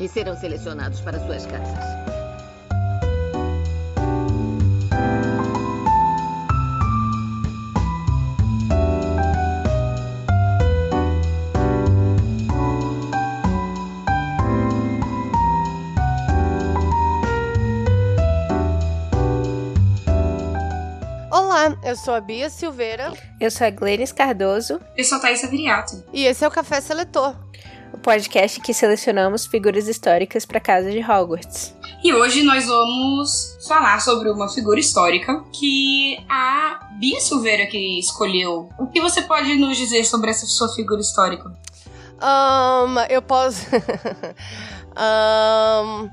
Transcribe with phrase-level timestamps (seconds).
[0.00, 1.78] e serão selecionados para suas casas.
[21.30, 23.12] Olá, eu sou a Bia Silveira.
[23.38, 24.80] Eu sou a Glenis Cardoso.
[24.96, 26.02] Eu sou a Thaisa Viriato.
[26.10, 27.49] E esse é o Café Seletor
[28.00, 31.74] podcast que selecionamos figuras históricas para a casa de Hogwarts.
[32.02, 38.70] E hoje nós vamos falar sobre uma figura histórica que a Bia Silveira que escolheu.
[38.78, 41.52] O que você pode nos dizer sobre essa sua figura histórica?
[42.22, 43.66] Um, eu posso.
[44.96, 46.10] um,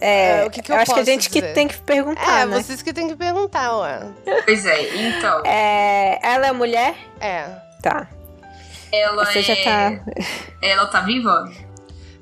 [0.00, 1.48] é, é, o que, que eu, eu acho que a gente dizer?
[1.48, 2.42] que tem que perguntar.
[2.42, 2.62] É, né?
[2.62, 4.12] vocês que tem que perguntar, ué.
[4.44, 5.44] Pois é, então.
[5.44, 6.96] É, ela é mulher?
[7.20, 7.48] É.
[7.80, 8.08] Tá.
[9.00, 9.42] Ela Você é...
[9.42, 10.00] já tá.
[10.62, 11.50] Ela tá viva?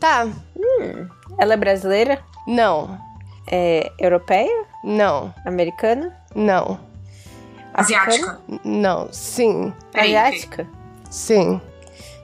[0.01, 0.27] Tá.
[0.57, 1.09] Hum.
[1.39, 2.23] Ela é brasileira?
[2.47, 2.99] Não.
[3.51, 4.65] É europeia?
[4.83, 5.35] Não.
[5.45, 6.17] Americana?
[6.35, 6.81] Não.
[7.75, 8.41] Asiática?
[8.65, 9.09] Não.
[9.13, 9.73] Sim.
[9.95, 10.69] Asiática?
[11.11, 11.61] Sim.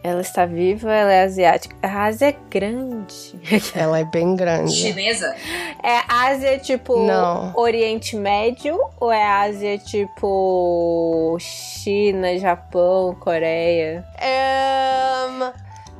[0.02, 1.76] Ela está viva, ela é asiática.
[1.82, 3.34] A Ásia é grande.
[3.74, 4.72] Ela é bem grande.
[4.72, 5.34] Chinesa?
[5.82, 7.52] É Ásia tipo Não.
[7.56, 14.06] Oriente Médio ou é Ásia tipo China, Japão, Coreia?
[14.20, 15.08] É,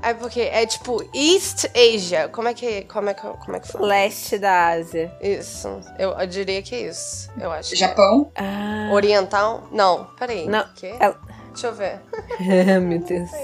[0.03, 2.29] é porque é tipo East Asia.
[2.29, 3.87] Como é que como é que como é que fala?
[3.87, 5.13] Leste da Ásia.
[5.21, 5.69] Isso.
[5.99, 7.31] Eu, eu diria que é isso.
[7.39, 7.75] Eu acho.
[7.75, 8.31] Japão?
[8.37, 8.91] Ah.
[8.93, 9.69] Oriental?
[9.73, 10.05] Não.
[10.19, 10.47] Peraí.
[10.47, 10.65] Não.
[10.75, 10.95] Que?
[11.01, 11.19] Ela...
[11.59, 12.01] Deixa eu ver.
[12.81, 13.29] Meu Deus.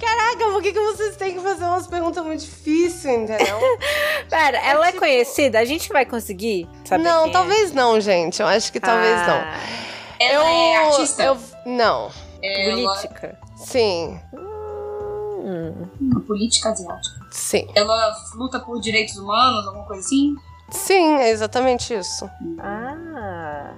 [0.00, 3.60] Caraca, por que, que vocês têm que fazer umas perguntas muito difíceis, entendeu?
[4.28, 4.98] Pera, ela é, é tipo...
[4.98, 5.60] conhecida?
[5.60, 7.30] A gente vai conseguir saber Não, é?
[7.30, 7.74] talvez é?
[7.74, 8.42] não, gente.
[8.42, 9.26] Eu acho que talvez ah.
[9.28, 10.26] não.
[10.26, 11.22] Ela eu, é artista?
[11.22, 12.10] Eu, não.
[12.42, 12.94] Ela...
[12.94, 13.38] Política?
[13.58, 14.20] Sim.
[14.34, 15.86] Hum.
[16.00, 17.26] Uma política asiática?
[17.30, 17.68] Sim.
[17.76, 20.34] Ela luta por direitos humanos, alguma coisa assim?
[20.68, 22.28] Sim, é exatamente isso.
[22.58, 23.72] Ah.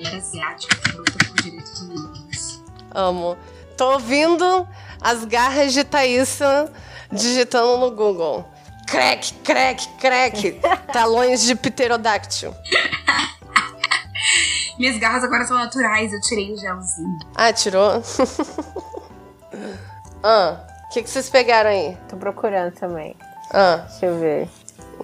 [0.00, 2.62] Mulher asiática que luta por direitos humanos.
[2.94, 3.36] Amo.
[3.76, 4.66] Tô ouvindo
[4.98, 6.72] as garras de Thaísa
[7.12, 8.48] digitando no Google.
[8.86, 10.58] Crack, crack, crack.
[10.90, 12.56] Talões de pterodáctilo.
[14.78, 17.18] Minhas garras agora são naturais, eu tirei o gelzinho.
[17.34, 18.02] Ah, tirou?
[20.24, 21.98] ah, o que, que vocês pegaram aí?
[22.08, 23.14] Tô procurando também.
[23.52, 23.84] Ah.
[23.86, 24.48] Deixa eu ver.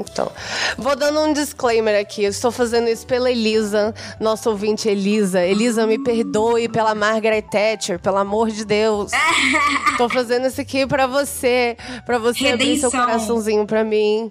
[0.00, 0.30] Então,
[0.76, 2.24] vou dando um disclaimer aqui.
[2.24, 5.42] Eu estou fazendo isso pela Elisa, nossa ouvinte Elisa.
[5.42, 9.12] Elisa, me perdoe pela Margaret Thatcher, pelo amor de Deus.
[9.92, 12.54] Estou fazendo isso aqui para você, para você Redenção.
[12.54, 14.30] abrir seu coraçãozinho para mim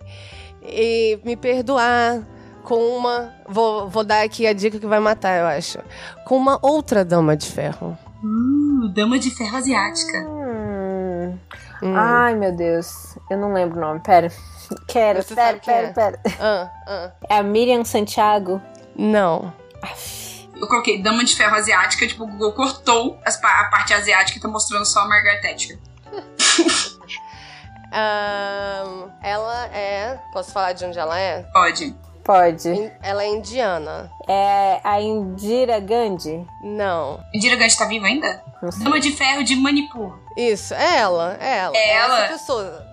[0.62, 2.26] e me perdoar
[2.64, 3.34] com uma.
[3.48, 5.80] Vou, vou dar aqui a dica que vai matar, eu acho.
[6.26, 7.98] Com uma outra dama de ferro.
[8.24, 10.35] Uh, dama de ferro asiática.
[11.82, 11.96] Hum.
[11.96, 13.18] Ai, meu Deus.
[13.30, 14.00] Eu não lembro o nome.
[14.00, 14.32] Pera.
[14.88, 15.94] Quero, Você pera, pera, é?
[15.94, 16.20] pera.
[16.40, 17.12] Ah, ah.
[17.30, 18.62] É a Miriam Santiago?
[18.96, 19.54] Não.
[20.56, 24.48] Eu coloquei Dama de Ferro Asiática, tipo, o Google cortou a parte asiática e tá
[24.48, 25.78] mostrando só a Margaret Thatcher.
[27.92, 30.20] um, ela é.
[30.32, 31.44] Posso falar de onde ela é?
[31.54, 31.96] Pode.
[32.26, 32.92] Pode.
[33.04, 34.12] Ela é indiana.
[34.28, 36.44] É a Indira Gandhi?
[36.64, 37.24] Não.
[37.32, 38.44] Indira Gandhi tá viva ainda?
[38.82, 40.18] Dama de Ferro de Manipur.
[40.36, 41.78] Isso, é ela, é ela.
[41.78, 42.24] É ela?
[42.24, 42.88] Essa pessoa.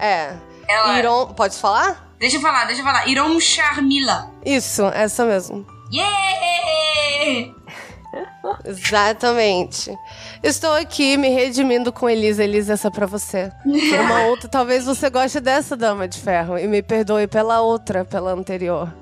[0.00, 0.34] É.
[0.68, 0.98] Ela...
[0.98, 1.26] Iron.
[1.28, 2.12] Pode falar?
[2.18, 3.06] Deixa eu falar, deixa eu falar.
[3.06, 4.32] Iron Sharmila.
[4.44, 5.64] Isso, essa mesmo.
[5.92, 7.54] Yeah!
[8.64, 9.96] Exatamente.
[10.42, 12.42] Estou aqui me redimindo com Elisa.
[12.42, 13.52] Elisa, essa é pra você.
[13.62, 16.58] Por uma outra, talvez você goste dessa dama de ferro.
[16.58, 18.92] E me perdoe pela outra, pela anterior.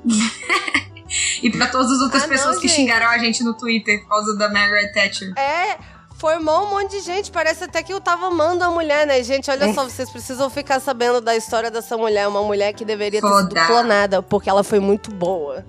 [1.43, 4.09] e pra todas as outras ah, pessoas não, que xingaram a gente no Twitter por
[4.11, 5.33] causa da Margaret Thatcher.
[5.39, 5.79] É,
[6.21, 7.31] Formou um monte de gente.
[7.31, 9.51] Parece até que eu tava amando a mulher, né, gente?
[9.51, 12.29] Olha só, vocês precisam ficar sabendo da história dessa mulher.
[12.29, 15.65] Uma mulher que deveria ter sido clonada, porque ela foi muito boa.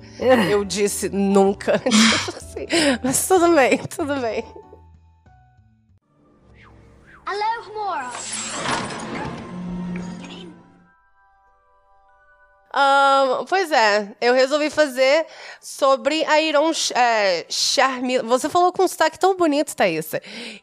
[0.50, 1.82] Eu disse nunca.
[3.02, 4.44] Mas tudo bem, tudo bem.
[7.26, 9.51] Hello, Moro.
[12.74, 15.26] Um, pois é, eu resolvi fazer
[15.60, 18.24] sobre a Iron é, Charmila.
[18.24, 20.12] Você falou com um sotaque tão bonito, Thaís.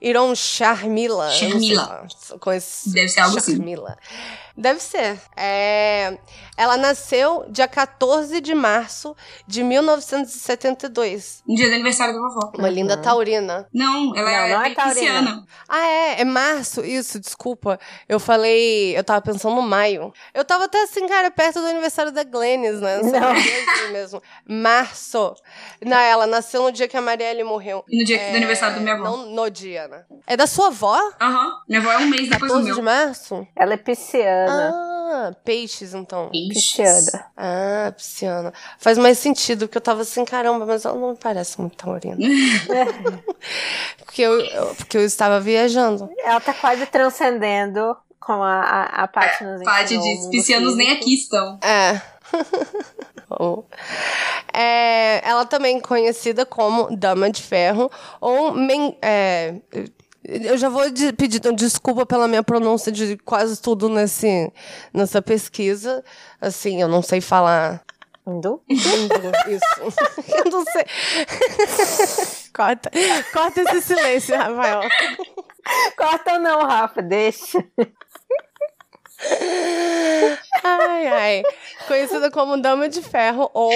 [0.01, 1.31] Iron Charmila.
[1.31, 2.07] Charmila.
[2.41, 3.57] Com esse Deve ser algo assim.
[3.57, 3.91] Charmila.
[3.91, 4.49] assim.
[4.59, 5.21] Deve ser.
[5.37, 6.19] É...
[6.57, 9.15] Ela nasceu dia 14 de março
[9.47, 11.45] de 1972.
[11.47, 12.53] No dia do aniversário da vovó.
[12.59, 12.75] Uma uhum.
[12.75, 13.69] linda taurina.
[13.73, 15.45] Não, ela não, é, não é taurina.
[15.69, 16.21] Ah, é?
[16.23, 16.85] É março?
[16.85, 17.79] Isso, desculpa.
[18.09, 18.99] Eu falei...
[18.99, 20.13] Eu tava pensando no maio.
[20.35, 23.00] Eu tava até assim, cara, perto do aniversário da Glennis, né?
[23.03, 23.93] Não.
[23.93, 24.23] mesmo.
[24.47, 25.35] Março.
[25.85, 27.85] Não, ela nasceu no dia que a Marielle morreu.
[27.89, 28.31] No dia é...
[28.31, 29.05] do aniversário da minha avó.
[29.05, 30.05] Não no dia, né?
[30.27, 30.99] É da sua avó?
[31.21, 31.47] Aham.
[31.47, 31.53] Uhum.
[31.69, 32.75] Minha avó é um mês depois do meu.
[32.75, 33.47] de março?
[33.55, 34.73] Ela é pisciana.
[35.11, 36.31] Ah, peixes, então.
[36.31, 36.77] Peixes.
[36.77, 37.27] Pisciana.
[37.37, 38.53] Ah, pisciana.
[38.79, 42.17] Faz mais sentido, porque eu tava assim, caramba, mas ela não me parece muito taurina.
[44.05, 46.11] porque, eu, eu, porque eu estava viajando.
[46.19, 51.15] Ela tá quase transcendendo com a, a, a Paty nos Paty diz, piscianos nem aqui
[51.15, 51.59] estão.
[51.62, 52.00] É.
[54.53, 59.55] é, ela também conhecida como Dama de Ferro ou men, é,
[60.25, 64.53] eu já vou de, pedir desculpa pela minha pronúncia de quase tudo nesse,
[64.93, 66.05] nessa pesquisa.
[66.41, 67.82] Assim, eu não sei falar.
[68.26, 68.61] Hindu?
[68.69, 69.99] Hindu, isso.
[70.44, 70.85] eu não sei.
[72.55, 72.91] corta,
[73.32, 74.82] corta esse silêncio, Rafael.
[75.97, 77.64] Corta não, Rafa, deixa.
[80.65, 81.43] Ai, ai.
[81.87, 83.73] Conhecida como Dama de Ferro ou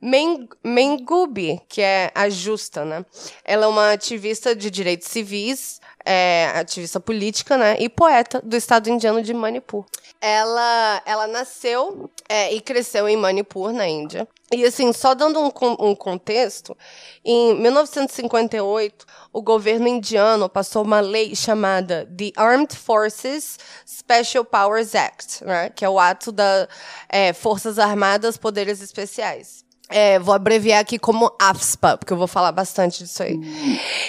[0.00, 3.04] Men Mengubi, que é a justa, né?
[3.44, 8.88] Ela é uma ativista de direitos civis, é, ativista política, né, e poeta do estado
[8.88, 9.84] indiano de Manipur.
[10.20, 14.26] Ela, ela nasceu é, e cresceu em Manipur, na Índia.
[14.52, 15.50] E assim, só dando um,
[15.80, 16.76] um contexto,
[17.24, 25.44] em 1958, o governo indiano passou uma lei chamada The Armed Forces Special Powers Act,
[25.44, 26.68] né, que é o ato das
[27.08, 29.65] é, Forças Armadas Poderes Especiais.
[29.88, 33.38] É, vou abreviar aqui como AFSPA, porque eu vou falar bastante disso aí.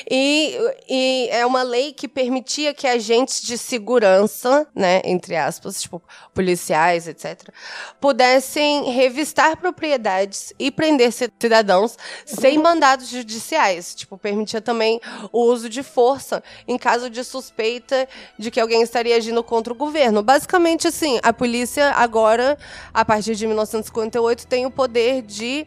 [0.10, 0.58] E,
[0.90, 6.02] e, é uma lei que permitia que agentes de segurança, né, entre aspas, tipo
[6.34, 7.50] policiais, etc.,
[8.02, 11.96] pudessem revistar propriedades e prender cidadãos
[12.26, 13.94] sem mandados judiciais.
[13.94, 15.00] Tipo, permitia também
[15.32, 18.08] o uso de força em caso de suspeita
[18.38, 20.24] de que alguém estaria agindo contra o governo.
[20.24, 22.58] Basicamente, assim, a polícia agora,
[22.92, 25.67] a partir de 1958, tem o poder de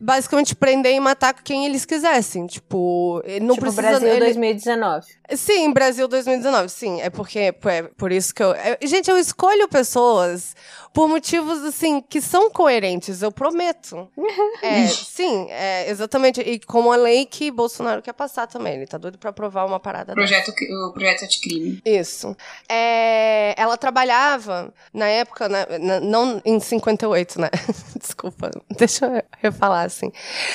[0.00, 2.46] basicamente prender e matar quem eles quisessem.
[2.46, 3.82] Tipo, não tipo precisa.
[3.82, 4.20] Brasil ele...
[4.20, 5.06] 2019.
[5.34, 7.00] Sim, Brasil 2019, sim.
[7.00, 8.52] É porque é por isso que eu.
[8.52, 10.54] É, gente, eu escolho pessoas
[10.96, 14.08] por motivos, assim, que são coerentes, eu prometo.
[14.62, 16.40] é, sim, é, exatamente.
[16.40, 18.76] E como a lei que Bolsonaro quer passar também.
[18.76, 20.52] Ele tá doido pra aprovar uma parada projeto,
[20.88, 21.82] O projeto de crime.
[21.84, 22.34] Isso.
[22.66, 25.66] É, ela trabalhava, na época, né,
[26.02, 27.50] não em 58, né?
[28.00, 30.12] Desculpa, deixa eu refalar, assim.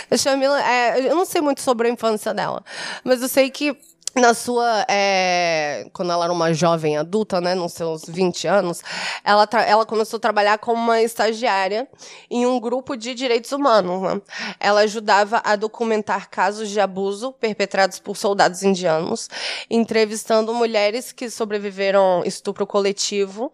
[0.10, 2.64] A Chamila, é, eu não sei muito sobre a infância dela,
[3.04, 3.78] mas eu sei que
[4.16, 4.86] na sua.
[4.90, 8.82] É, quando ela era uma jovem adulta, né, nos seus 20 anos,
[9.24, 11.88] ela, ela começou a trabalhar como uma estagiária
[12.30, 14.02] em um grupo de direitos humanos.
[14.02, 14.22] Né?
[14.60, 19.30] Ela ajudava a documentar casos de abuso perpetrados por soldados indianos,
[19.70, 23.52] entrevistando mulheres que sobreviveram estupro coletivo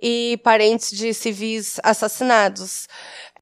[0.00, 2.88] e parentes de civis assassinados.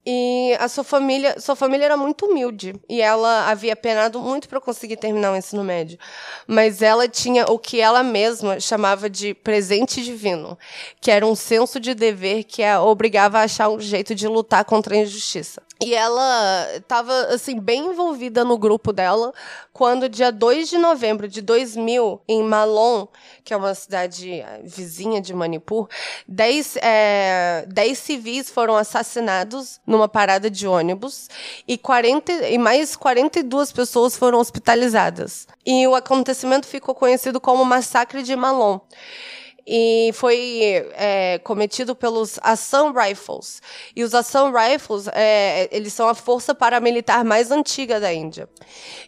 [0.09, 4.61] E a sua família, sua família era muito humilde e ela havia penado muito para
[4.61, 5.99] conseguir terminar o ensino médio.
[6.47, 10.57] Mas ela tinha o que ela mesma chamava de presente divino,
[11.01, 14.65] que era um senso de dever que a obrigava a achar um jeito de lutar
[14.65, 15.61] contra a injustiça.
[15.79, 19.35] E ela estava assim bem envolvida no grupo dela
[19.75, 23.07] quando dia 2 de novembro de 2000 em Malon,
[23.45, 25.87] que é uma cidade eh, vizinha de Manipur,
[26.27, 31.29] 10 é, civis foram assassinados numa parada de ônibus
[31.69, 35.47] e 40 e mais 42 pessoas foram hospitalizadas.
[35.65, 38.81] E o acontecimento ficou conhecido como Massacre de Malon
[39.67, 43.61] e foi é, cometido pelos Assam Rifles.
[43.97, 48.49] E os Assam Rifles, é, eles são a força paramilitar mais antiga da Índia.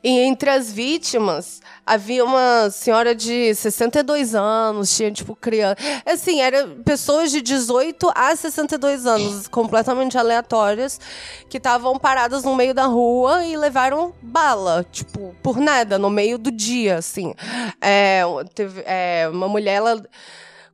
[0.03, 5.77] E entre as vítimas havia uma senhora de 62 anos, tinha, tipo, criança.
[6.05, 11.00] Assim, eram pessoas de 18 a 62 anos, completamente aleatórias,
[11.49, 16.37] que estavam paradas no meio da rua e levaram bala, tipo, por nada, no meio
[16.37, 17.33] do dia, assim.
[17.81, 18.23] É,
[18.55, 20.03] teve, é, uma mulher, ela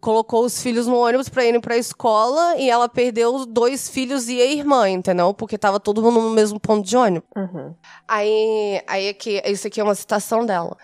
[0.05, 4.29] colocou os filhos no ônibus para irem para a escola e ela perdeu dois filhos
[4.29, 5.33] e a irmã, entendeu?
[5.33, 7.27] Porque tava todo mundo no mesmo ponto de ônibus.
[7.35, 7.75] Uhum.
[8.07, 10.77] Aí, aí aqui, isso aqui é uma citação dela.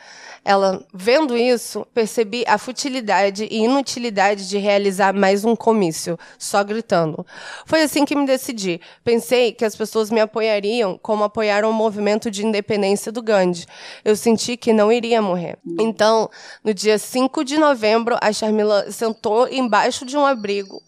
[0.44, 7.26] Ela, vendo isso, percebi a futilidade e inutilidade de realizar mais um comício, só gritando.
[7.66, 8.80] Foi assim que me decidi.
[9.04, 13.66] Pensei que as pessoas me apoiariam como apoiaram o movimento de independência do Gandhi.
[14.04, 15.58] Eu senti que não iria morrer.
[15.78, 16.30] Então,
[16.64, 20.82] no dia 5 de novembro, a Charmila sentou embaixo de um abrigo,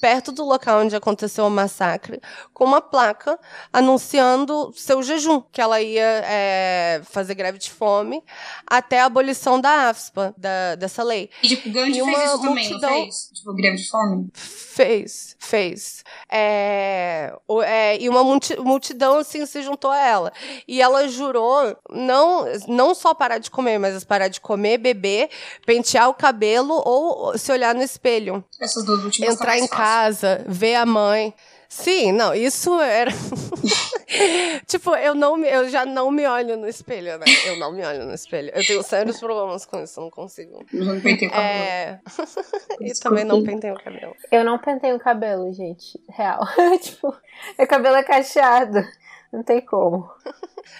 [0.00, 2.20] perto do local onde aconteceu o massacre,
[2.52, 3.38] com uma placa
[3.72, 8.22] anunciando seu jejum, que ela ia é, fazer greve de fome
[8.66, 11.30] até a abolição da AFSPA, da, dessa lei.
[11.42, 13.30] E, tipo, Gandhi E fez isso também, multidão- não fez?
[13.34, 14.28] Tipo, greve de fome?
[14.34, 16.04] Fez, fez.
[16.30, 17.32] É,
[17.64, 20.32] é, e uma multi- multidão, assim, se juntou a ela.
[20.68, 25.30] E ela jurou não, não só parar de comer, mas parar de comer, beber,
[25.64, 28.44] pentear o cabelo ou se olhar no espelho.
[28.60, 29.76] Essas duas últimas Entrar em fácil.
[29.76, 31.32] casa, ver a mãe.
[31.68, 33.10] Sim, não, isso era.
[34.66, 37.26] tipo, eu, não, eu já não me olho no espelho, né?
[37.46, 38.50] Eu não me olho no espelho.
[38.54, 40.64] Eu tenho sérios problemas com isso, não consigo.
[40.72, 41.48] Eu não pentei o cabelo.
[41.48, 42.00] É.
[42.80, 44.14] e também não pentei o cabelo.
[44.30, 46.00] Eu não penteio o cabelo, gente.
[46.08, 46.40] Real.
[46.80, 47.14] tipo,
[47.58, 48.84] meu cabelo é cacheado.
[49.32, 50.08] Não tem como.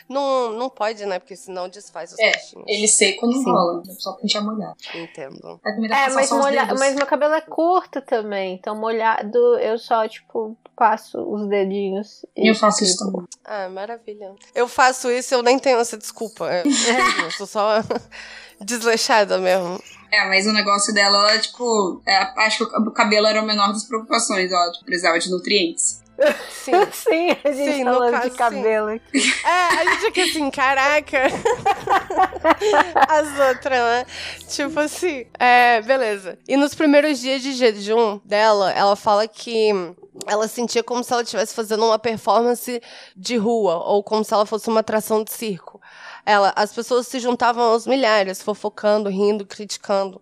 [0.08, 1.18] Não, não pode, né?
[1.18, 2.64] Porque senão desfaz os É, cachinhos.
[2.68, 3.50] ele seco não Sim.
[3.50, 3.82] rola.
[3.88, 4.76] É só pentear molhado.
[4.94, 5.60] Entendo.
[5.64, 6.66] É, pra mas, molha...
[6.78, 8.54] mas meu cabelo é curto também.
[8.54, 12.24] Então, molhado, eu só, tipo, passo os dedinhos.
[12.36, 13.26] e Eu faço isso também.
[13.44, 14.34] Ah, maravilha.
[14.54, 16.44] Eu faço isso eu nem tenho essa desculpa.
[16.52, 16.64] Eu,
[17.24, 17.82] eu sou só
[18.60, 19.82] desleixada mesmo.
[20.12, 23.72] É, mas o negócio dela, ela, tipo, é, acho que o cabelo era a menor
[23.72, 24.52] das preocupações.
[24.52, 26.02] Ela tipo, precisava de nutrientes.
[26.50, 26.72] Sim.
[26.92, 28.36] Sim, a gente Sim, falando caso, de sim.
[28.36, 29.18] cabelo aqui.
[29.44, 31.22] É, a gente aqui assim, caraca.
[33.08, 34.06] As outras, né?
[34.48, 35.26] Tipo assim.
[35.38, 36.38] É, beleza.
[36.48, 39.70] E nos primeiros dias de jejum dela, ela fala que
[40.26, 42.80] ela sentia como se ela estivesse fazendo uma performance
[43.14, 45.80] de rua, ou como se ela fosse uma atração de circo.
[46.24, 50.20] Ela, as pessoas se juntavam aos milhares, fofocando, rindo, criticando.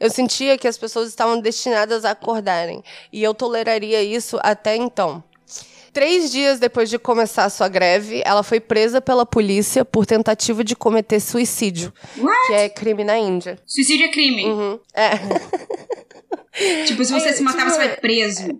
[0.00, 2.82] Eu sentia que as pessoas estavam destinadas a acordarem,
[3.12, 5.22] e eu toleraria isso até então.
[5.94, 10.62] Três dias depois de começar a sua greve, ela foi presa pela polícia por tentativa
[10.64, 12.46] de cometer suicídio, What?
[12.48, 13.58] que é crime na Índia.
[13.64, 14.44] Suicídio é crime.
[14.44, 14.80] Uhum.
[14.92, 15.10] É.
[16.86, 18.58] Tipo, se você É, se matar, tipo, você vai preso.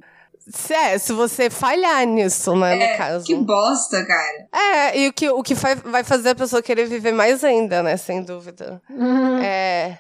[0.49, 3.25] Se- É, se você falhar nisso, né, É, no caso.
[3.25, 4.49] Que bosta, cara.
[4.53, 7.83] É, e o que, o que vai, vai fazer a pessoa querer viver mais ainda,
[7.83, 7.97] né?
[7.97, 8.83] Sem dúvida.
[9.43, 9.97] É.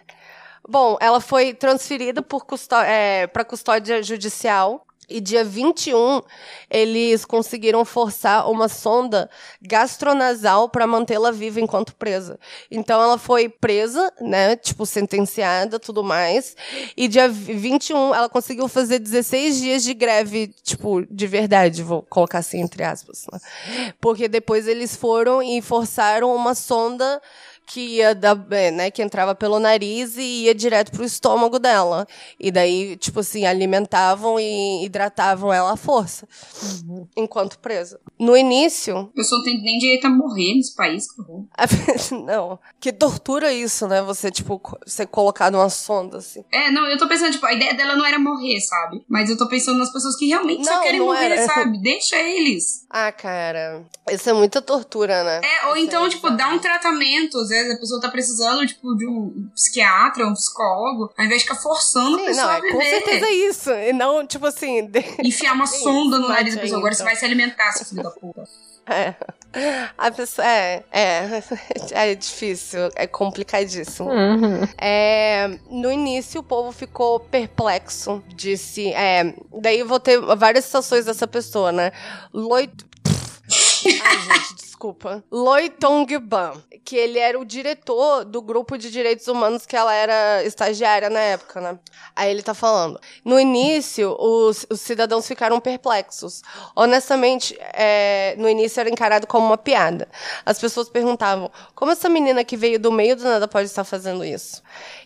[0.68, 4.84] Bom, ela foi transferida custó é, para custódia judicial.
[5.08, 6.22] E dia 21,
[6.70, 9.28] eles conseguiram forçar uma sonda
[9.60, 12.38] gastronasal para mantê-la viva enquanto presa.
[12.70, 16.56] Então ela foi presa, né, tipo sentenciada, tudo mais.
[16.96, 22.38] E dia 21 ela conseguiu fazer 16 dias de greve, tipo, de verdade, vou colocar
[22.38, 23.38] assim entre aspas, né?
[24.00, 27.20] Porque depois eles foram e forçaram uma sonda
[27.66, 32.06] que ia da, é, né, que entrava pelo nariz e ia direto pro estômago dela.
[32.38, 36.26] E daí, tipo assim, alimentavam e hidratavam ela à força,
[37.16, 37.98] enquanto presa.
[38.18, 41.44] No início, A pessoa não tem nem direito a morrer nesse país, que horror.
[42.24, 44.02] não, que tortura isso, né?
[44.02, 46.44] Você, tipo, ser colocado numa sonda, assim.
[46.52, 49.04] É, não, eu tô pensando, tipo, a ideia dela não era morrer, sabe?
[49.08, 51.46] Mas eu tô pensando nas pessoas que realmente só Não, querem não morrer, era.
[51.46, 51.80] sabe?
[51.80, 52.84] Deixa eles.
[52.90, 55.40] Ah, cara, isso é muita tortura, né?
[55.42, 57.38] É, ou Isso então, é tipo, dá um tratamento.
[57.54, 61.60] Vezes a pessoa tá precisando, tipo, de um psiquiatra, um psicólogo, ao invés de ficar
[61.60, 62.72] forçando a Sim, pessoa não, a é, viver.
[62.74, 63.70] com certeza é isso.
[63.70, 64.86] E não, tipo assim.
[64.86, 66.78] de- Enfiar uma Sim, sonda no mate nariz da pessoa.
[66.78, 67.12] Agora você então.
[67.12, 68.44] vai se alimentar, seu filho da puta.
[68.86, 69.14] É.
[69.96, 70.46] A pessoa.
[70.46, 71.42] É, é.
[71.92, 74.10] É difícil, é complicadíssimo.
[74.10, 74.66] Uhum.
[74.76, 78.22] É, no início, o povo ficou perplexo.
[78.34, 78.92] Disse.
[78.92, 81.92] É, daí eu vou ter várias citações dessa pessoa, né?
[82.32, 82.72] Loit.
[84.02, 85.22] Ai, gente, desculpa.
[85.30, 86.52] Loi Tongban,
[86.84, 91.20] que ele era o diretor do grupo de direitos humanos que ela era estagiária na
[91.20, 91.78] época, né?
[92.14, 93.00] Aí ele tá falando.
[93.24, 96.42] No início, os, os cidadãos ficaram perplexos.
[96.74, 100.08] Honestamente, é, no início era encarado como uma piada.
[100.44, 104.24] As pessoas perguntavam: como essa menina que veio do meio do nada pode estar fazendo
[104.24, 104.60] isso?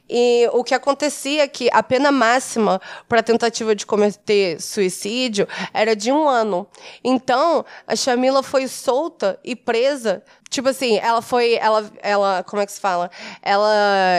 [0.09, 5.95] E o que acontecia é que a pena máxima para tentativa de cometer suicídio era
[5.95, 6.67] de um ano.
[7.05, 10.23] Então, a Shamila foi solta e presa.
[10.49, 11.55] Tipo assim, ela foi.
[11.55, 12.43] Ela, ela.
[12.43, 13.11] Como é que se fala?
[13.43, 13.75] Ela,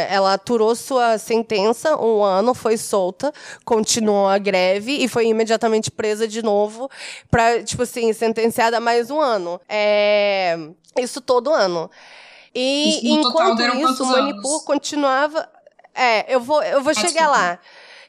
[0.10, 3.34] ela aturou sua sentença um ano, foi solta,
[3.66, 6.88] continuou a greve e foi imediatamente presa de novo
[7.32, 9.60] pra, tipo assim, sentenciada mais um ano.
[9.68, 10.56] É,
[11.00, 11.90] isso todo ano.
[12.54, 15.48] E enquanto isso, Manipur continuava.
[15.94, 17.60] É, eu vou, eu vou chegar lá.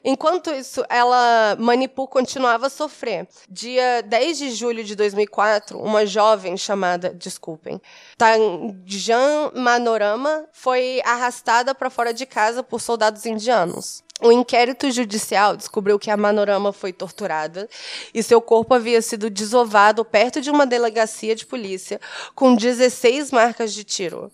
[0.03, 3.27] Enquanto isso, ela, Manipur continuava a sofrer.
[3.47, 7.79] Dia 10 de julho de 2004, uma jovem chamada, desculpem,
[8.17, 14.03] Tanjan Manorama foi arrastada para fora de casa por soldados indianos.
[14.21, 17.67] O inquérito judicial descobriu que a Manorama foi torturada
[18.13, 21.99] e seu corpo havia sido desovado perto de uma delegacia de polícia
[22.35, 24.31] com 16 marcas de tiro.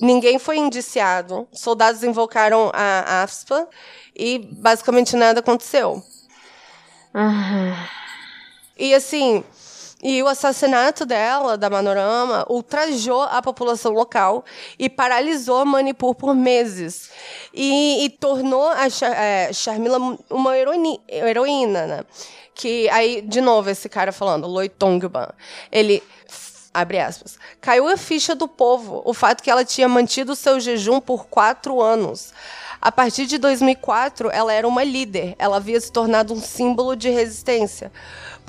[0.00, 1.46] Ninguém foi indiciado.
[1.52, 3.68] Soldados invocaram a AFSPA
[4.16, 6.02] e basicamente nada aconteceu.
[7.14, 7.74] Uhum.
[8.76, 9.44] E assim,
[10.02, 14.44] e o assassinato dela, da Manorama, ultrajou a população local
[14.78, 17.10] e paralisou Manipur por meses.
[17.52, 19.98] E, e tornou a é, Sharmila
[20.30, 22.04] uma heroína, heroína, né?
[22.54, 25.28] Que aí, de novo, esse cara falando, Loitongban,
[25.70, 26.02] ele
[26.72, 31.00] abre aspas, caiu a ficha do povo o fato que ela tinha mantido seu jejum
[31.00, 32.32] por quatro anos.
[32.80, 37.10] A partir de 2004, ela era uma líder, ela havia se tornado um símbolo de
[37.10, 37.92] resistência.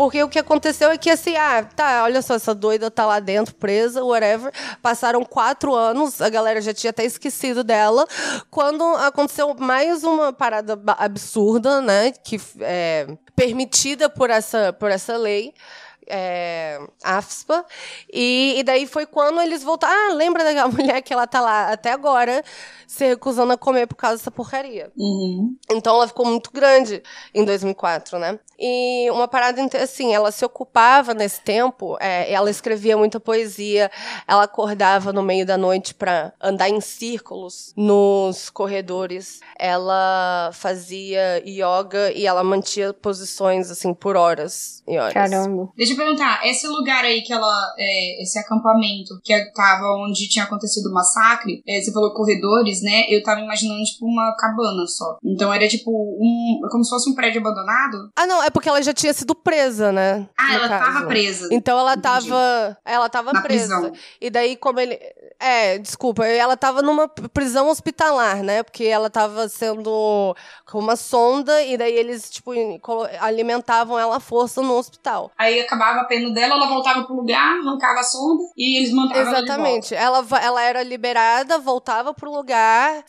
[0.02, 3.20] Porque o que aconteceu é que assim, ah, tá, olha só, essa doida tá lá
[3.20, 4.52] dentro, presa, whatever.
[4.82, 8.08] Passaram quatro anos, a galera já tinha até esquecido dela.
[8.50, 12.12] Quando aconteceu mais uma parada absurda, né?
[12.12, 15.54] Que é permitida por essa, por essa lei
[16.08, 17.66] é, AFSPA.
[18.12, 20.12] E, e, daí foi quando eles voltaram.
[20.12, 22.44] Ah, lembra daquela mulher que ela tá lá até agora
[22.88, 24.92] se recusando a comer por causa dessa porcaria.
[24.98, 25.56] Uhum.
[25.70, 27.02] Então ela ficou muito grande
[27.34, 28.38] em 2004, né?
[28.60, 33.90] E uma parada assim, ela se ocupava nesse tempo, é, ela escrevia muita poesia,
[34.28, 42.12] ela acordava no meio da noite para andar em círculos nos corredores, ela fazia yoga
[42.14, 45.14] e ela mantinha posições assim por horas e horas.
[45.14, 45.70] Caramba.
[45.76, 50.46] Deixa eu perguntar, esse lugar aí que ela, é, esse acampamento que tava onde tinha
[50.46, 53.06] acontecido o massacre, é, você falou corredores, né?
[53.10, 55.18] Eu tava imaginando, tipo, uma cabana só.
[55.24, 56.62] Então era tipo um.
[56.70, 58.10] Como se fosse um prédio abandonado.
[58.16, 60.28] Ah, não, é porque ela já tinha sido presa, né?
[60.38, 60.94] Ah, ela caso.
[60.94, 61.50] tava presa.
[61.52, 62.04] Então ela Entendi.
[62.04, 62.78] tava.
[62.86, 63.80] Ela tava Na presa.
[63.80, 63.92] Prisão.
[64.20, 65.00] E daí, como ele.
[65.40, 68.62] É, desculpa, ela tava numa prisão hospitalar, né?
[68.62, 70.36] Porque ela tava sendo
[70.70, 72.52] com uma sonda e daí eles, tipo,
[73.20, 75.32] alimentavam ela à força no hospital.
[75.38, 79.22] Aí acabava a pena dela, ela voltava pro lugar, arrancava a sonda e eles mandavam
[79.22, 79.96] Exatamente.
[79.96, 83.04] Ela, ela, ela era liberada, voltava pro lugar lugar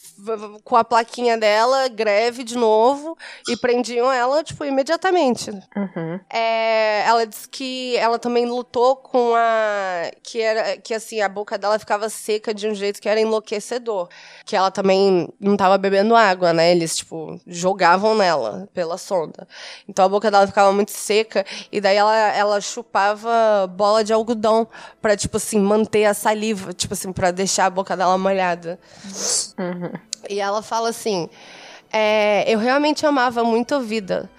[0.63, 3.17] com a plaquinha dela, greve de novo,
[3.49, 5.51] e prendiam ela, tipo, imediatamente.
[5.51, 6.21] Uhum.
[6.31, 10.11] É, ela disse que ela também lutou com a.
[10.23, 10.77] que era.
[10.77, 14.09] que assim, a boca dela ficava seca de um jeito que era enlouquecedor.
[14.45, 16.71] Que ela também não tava bebendo água, né?
[16.71, 19.49] Eles, tipo, jogavam nela pela sonda.
[19.89, 24.67] Então a boca dela ficava muito seca, e daí ela, ela chupava bola de algodão
[25.01, 28.79] pra, tipo assim, manter a saliva, tipo assim, pra deixar a boca dela molhada.
[29.59, 29.93] Uhum.
[30.31, 31.29] E ela fala assim:
[31.93, 34.31] é, eu realmente amava muito a vida.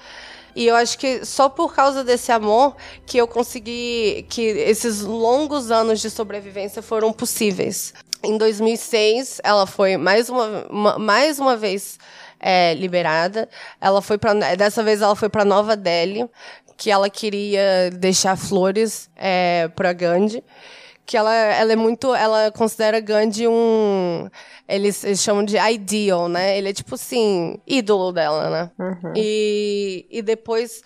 [0.56, 4.26] E eu acho que só por causa desse amor que eu consegui.
[4.30, 7.94] que esses longos anos de sobrevivência foram possíveis.
[8.24, 11.98] Em 2006, ela foi mais uma, uma mais uma vez
[12.40, 13.50] é, liberada.
[13.82, 16.30] Ela foi para dessa vez ela foi para Nova Delhi,
[16.84, 20.44] que ela queria deixar flores é, para Gandhi
[21.06, 22.14] que ela, ela é muito.
[22.14, 24.30] Ela considera Gandhi um.
[24.68, 26.58] Eles, eles chamam de ideal, né?
[26.58, 28.72] Ele é tipo assim, ídolo dela, né?
[28.78, 29.14] Uhum.
[29.16, 30.82] E, e depois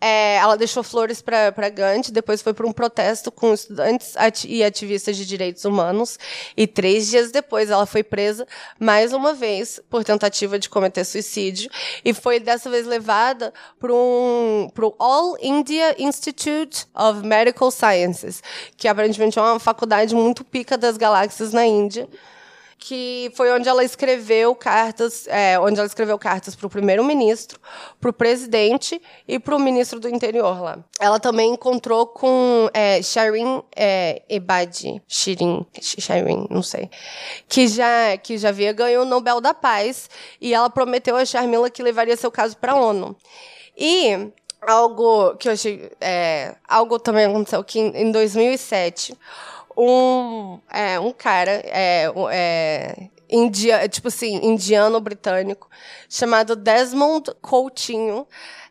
[0.00, 4.14] é, ela deixou flores para Gandhi, depois foi para um protesto com estudantes
[4.46, 6.18] e ativistas de direitos humanos,
[6.56, 8.46] e três dias depois ela foi presa
[8.78, 11.70] mais uma vez por tentativa de cometer suicídio,
[12.04, 18.42] e foi dessa vez levada para um, o All India Institute of Medical Sciences,
[18.76, 22.08] que aparentemente é uma faculdade muito pica das galáxias na Índia
[22.78, 27.58] que foi onde ela escreveu cartas, é, onde ela escreveu cartas para o primeiro-ministro,
[28.00, 30.78] para o presidente e para o ministro do interior lá.
[31.00, 36.88] Ela também encontrou com é, Shirin é, Ebadi, Shirin, Shirin, não sei,
[37.48, 40.08] que já que já havia ganho o Nobel da Paz
[40.40, 43.16] e ela prometeu a Sharmila que levaria seu caso para a ONU.
[43.76, 44.30] E
[44.62, 49.14] algo que achei, é, algo também aconteceu que em 2007
[49.78, 55.68] um, é, um cara, é, é, india, tipo assim, indiano-britânico,
[56.08, 58.26] chamado Desmond Coutinho,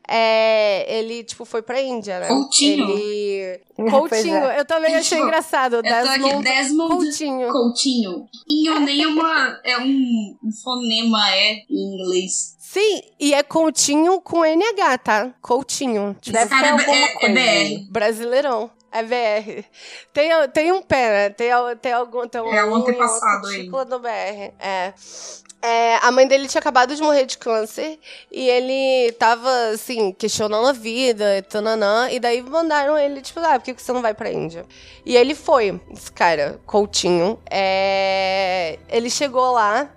[0.10, 2.28] é, ele, tipo, foi pra Índia, né?
[2.28, 2.90] Coutinho.
[2.90, 3.60] Ele...
[3.90, 4.60] Coutinho, é.
[4.60, 5.82] eu também achei tipo, engraçado.
[5.82, 7.52] Desmond, Desmond Coutinho.
[7.52, 8.12] Coutinho.
[8.12, 12.56] Coutinho nem uma, é um, um fonema, é, em inglês.
[12.58, 15.34] Sim, e é Coutinho com NH, tá?
[15.42, 16.16] Coutinho.
[16.22, 17.40] Tipo, Deve ser alguma é, coisa.
[17.40, 17.92] É BR.
[17.92, 18.77] Brasileirão.
[18.92, 19.66] É BR.
[20.14, 21.30] Tem, tem um pé, né?
[21.30, 21.50] Tem,
[21.82, 22.28] tem algum.
[22.28, 23.70] Tem um, é um antepassado aí.
[23.70, 24.54] do BR.
[24.60, 24.94] É.
[25.60, 28.00] É, a mãe dele tinha acabado de morrer de câncer
[28.32, 33.74] e ele tava, assim, questionando a vida, tananã, e daí mandaram ele, tipo, ah, por
[33.74, 34.66] que você não vai pra Índia?
[35.04, 37.40] E ele foi, esse cara, Coutinho.
[37.50, 39.90] É, ele chegou lá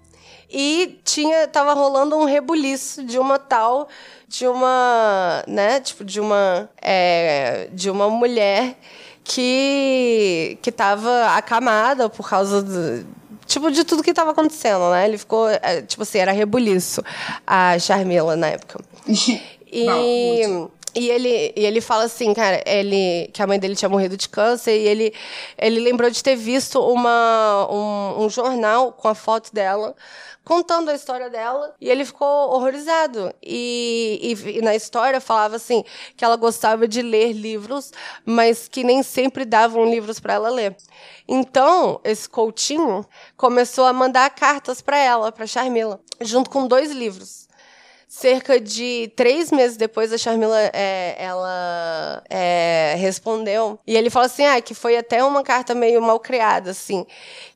[0.51, 3.89] e tinha, tava rolando um rebuliço de uma tal,
[4.27, 8.77] de uma, né, tipo, de uma, é, de uma mulher
[9.23, 13.07] que, que tava acamada por causa do,
[13.47, 15.07] tipo, de tudo que estava acontecendo, né?
[15.07, 17.03] Ele ficou, é, tipo assim, era rebuliço
[17.47, 18.81] a Charmila na época.
[19.73, 19.85] E.
[19.85, 24.17] Não, e ele, e ele fala assim, cara, ele, que a mãe dele tinha morrido
[24.17, 25.15] de câncer, e ele,
[25.57, 29.95] ele lembrou de ter visto uma, um, um jornal com a foto dela
[30.45, 33.33] contando a história dela e ele ficou horrorizado.
[33.43, 35.85] E, e, e, na história falava assim
[36.17, 37.93] que ela gostava de ler livros,
[38.25, 40.77] mas que nem sempre davam livros para ela ler.
[41.29, 43.05] Então, esse Coutinho
[43.37, 47.49] começou a mandar cartas para ela, para Charmila, junto com dois livros
[48.11, 53.79] cerca de três meses depois, a Charmila, é, ela é, respondeu.
[53.87, 57.07] E ele falou assim, ah, que foi até uma carta meio mal criada, assim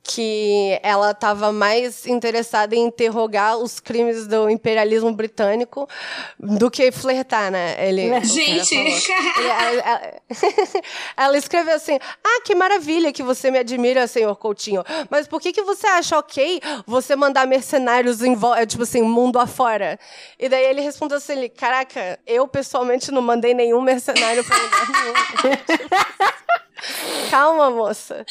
[0.07, 5.89] que ela estava mais interessada em interrogar os crimes do imperialismo britânico
[6.39, 7.75] do que flertar, né?
[7.79, 8.75] Ele, Gente!
[8.75, 10.13] Ele, ela,
[11.17, 14.83] ela, escreveu assim: Ah, que maravilha que você me admira, senhor Coutinho.
[15.09, 18.37] Mas por que, que você acha ok você mandar mercenários em
[18.67, 19.99] tipo assim, mundo afora?
[20.37, 25.13] E daí ele respondeu assim: Caraca, eu pessoalmente não mandei nenhum mercenário para lugar nenhum.
[27.31, 28.23] Calma, moça.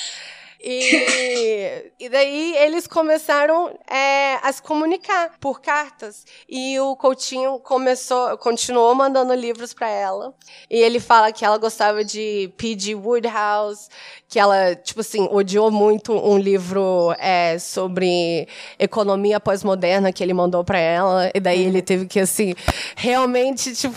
[0.67, 6.25] E, e daí eles começaram é, a se comunicar por cartas.
[6.49, 10.35] E o Coutinho começou, continuou mandando livros para ela.
[10.71, 12.95] E ele fala que ela gostava de P.G.
[12.95, 13.91] Woodhouse,
[14.35, 18.49] que ela, tipo assim, odiou muito um livro é, sobre
[18.81, 21.31] economia pós-moderna que ele mandou para ela.
[21.33, 22.53] E daí ele teve que, assim,
[22.97, 23.95] realmente, tipo,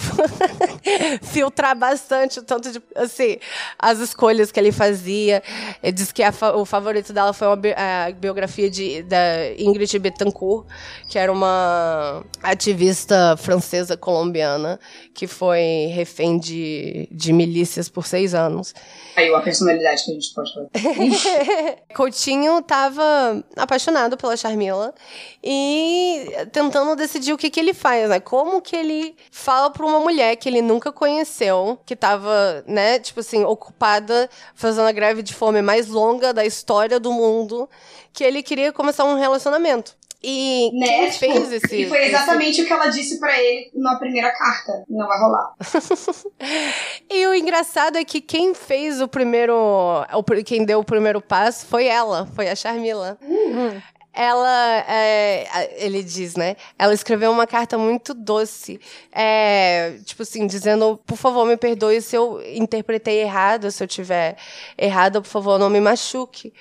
[1.26, 3.38] filtrar bastante o tanto de, assim,
[3.80, 5.42] as escolhas que ele fazia.
[5.82, 10.68] Ele disse que a, o favorito dela foi uma, a biografia de, da Ingrid Betancourt,
[11.10, 14.80] que era uma ativista francesa colombiana
[15.16, 18.76] que foi refém de, de milícias por seis anos.
[19.16, 20.52] Aí uma personalidade que a gente pode.
[21.96, 24.94] Coutinho tava apaixonado pela Charmila
[25.44, 28.20] e tentando decidir o que, que ele faz, né?
[28.20, 33.20] Como que ele fala pra uma mulher que ele nunca conheceu, que tava, né, tipo
[33.20, 37.70] assim, ocupada fazendo a greve de fome mais longa da história do mundo,
[38.14, 39.96] que ele queria começar um relacionamento.
[40.30, 40.88] E né?
[40.88, 41.84] quem tipo, fez esse.
[41.84, 42.64] E foi exatamente esse...
[42.64, 44.84] o que ela disse para ele na primeira carta.
[44.90, 45.54] Não vai rolar.
[47.10, 49.56] e o engraçado é que quem fez o primeiro.
[50.46, 53.18] Quem deu o primeiro passo foi ela, foi a Charmila.
[53.22, 53.82] Uhum.
[54.14, 56.58] Ela, é, ele diz, né?
[56.78, 58.82] Ela escreveu uma carta muito doce,
[59.14, 64.36] é, tipo assim, dizendo: por favor, me perdoe se eu interpretei errado, se eu tiver
[64.78, 66.52] errado, por favor, não me machuque.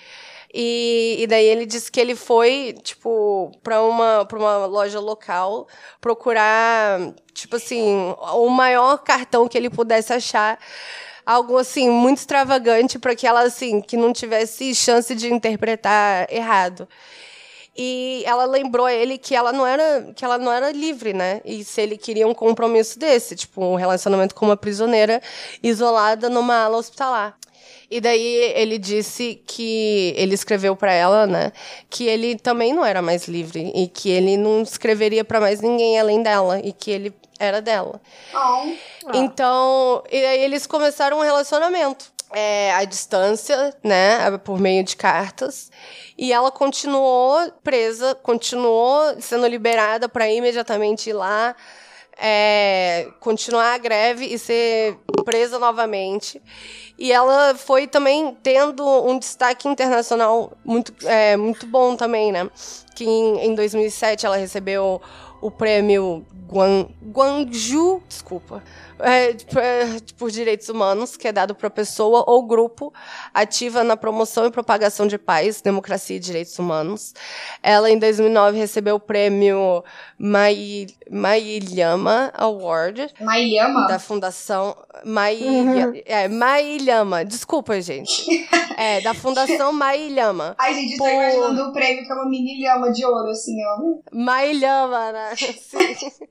[0.58, 5.68] E, e daí ele disse que ele foi, tipo, pra uma, pra uma loja local
[6.00, 10.58] procurar, tipo assim, o maior cartão que ele pudesse achar
[11.26, 16.88] algo assim muito extravagante para que ela assim que não tivesse chance de interpretar errado.
[17.76, 21.42] E ela lembrou a ele que ela não era que ela não era livre, né?
[21.44, 25.20] E se ele queria um compromisso desse, tipo um relacionamento com uma prisioneira
[25.62, 27.36] isolada numa ala hospitalar.
[27.90, 31.52] E daí ele disse que ele escreveu para ela, né,
[31.88, 35.98] que ele também não era mais livre e que ele não escreveria para mais ninguém
[35.98, 38.00] além dela e que ele era dela.
[38.34, 39.10] Oh.
[39.14, 42.16] Então, e aí eles começaram um relacionamento.
[42.32, 45.70] É, à distância, né, por meio de cartas.
[46.18, 51.54] E ela continuou presa, continuou sendo liberada para imediatamente ir lá
[52.18, 56.40] é, continuar a greve e ser presa novamente.
[56.98, 62.48] E ela foi também tendo um destaque internacional muito, é, muito bom também, né?
[62.96, 65.00] que em, em 2007 ela recebeu
[65.40, 68.62] o prêmio Guan, Guangzhou, desculpa,
[68.98, 69.36] é, é,
[70.16, 72.92] por direitos humanos, que é dado para pessoa ou grupo
[73.34, 77.12] ativa na promoção e propagação de paz, democracia e direitos humanos.
[77.62, 79.84] Ela, em 2009, recebeu o prêmio
[80.18, 83.08] Mai, Mailhama Award.
[83.20, 83.86] Mailhama?
[83.88, 85.92] Da Fundação Mai, uhum.
[86.06, 86.28] é,
[86.86, 87.24] Mailhama.
[87.24, 88.48] Desculpa, gente.
[88.76, 90.54] É, da Fundação Mailhama.
[90.58, 91.08] Ai, gente, por...
[91.08, 93.98] tô imaginando o prêmio que é uma mini lhama de ouro, assim, ó.
[94.12, 95.34] Mailhama, né?
[95.36, 96.26] Sim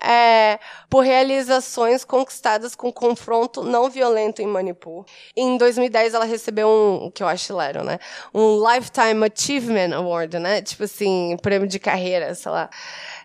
[0.00, 5.04] é, por realizações conquistadas com confronto não violento em Manipur.
[5.36, 7.98] Em 2010, ela recebeu um, que eu acho hilaro, né?
[8.32, 10.62] Um Lifetime Achievement Award, né?
[10.62, 12.70] Tipo assim, prêmio de carreira, sei lá.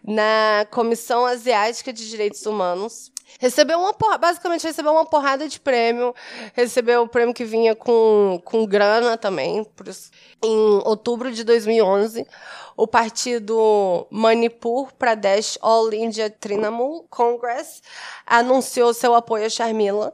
[0.03, 3.12] Na Comissão Asiática de Direitos Humanos.
[3.39, 6.13] Recebeu uma porra, basicamente recebeu uma porrada de prêmio.
[6.53, 9.63] Recebeu o prêmio que vinha com, com grana também.
[9.63, 9.87] Por
[10.43, 12.27] em outubro de 2011
[12.75, 17.81] o partido Manipur Pradesh All India Trinamool Congress
[18.25, 20.13] anunciou seu apoio a Sharmila.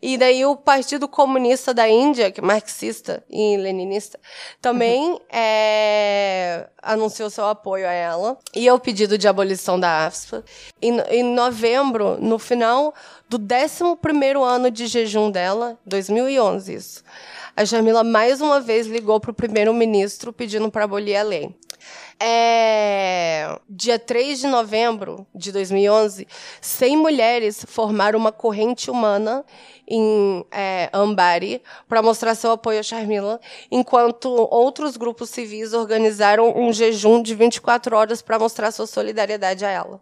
[0.00, 4.20] E daí o Partido Comunista da Índia, que é marxista e leninista,
[4.60, 5.20] também uhum.
[5.32, 8.38] é, anunciou seu apoio a ela.
[8.54, 10.44] E ao pedido de abolição da AFSPA.
[10.82, 12.94] Em, em novembro, no final
[13.28, 17.04] do 11º ano de jejum dela, 2011 isso,
[17.56, 21.56] a Jamila mais uma vez ligou para o primeiro-ministro pedindo para abolir a lei.
[22.18, 26.26] É, dia 3 de novembro de 2011,
[26.60, 29.44] 100 mulheres formaram uma corrente humana
[29.86, 33.38] em é, Ambari para mostrar seu apoio a Sharmila,
[33.70, 39.70] enquanto outros grupos civis organizaram um jejum de 24 horas para mostrar sua solidariedade a
[39.70, 40.00] ela.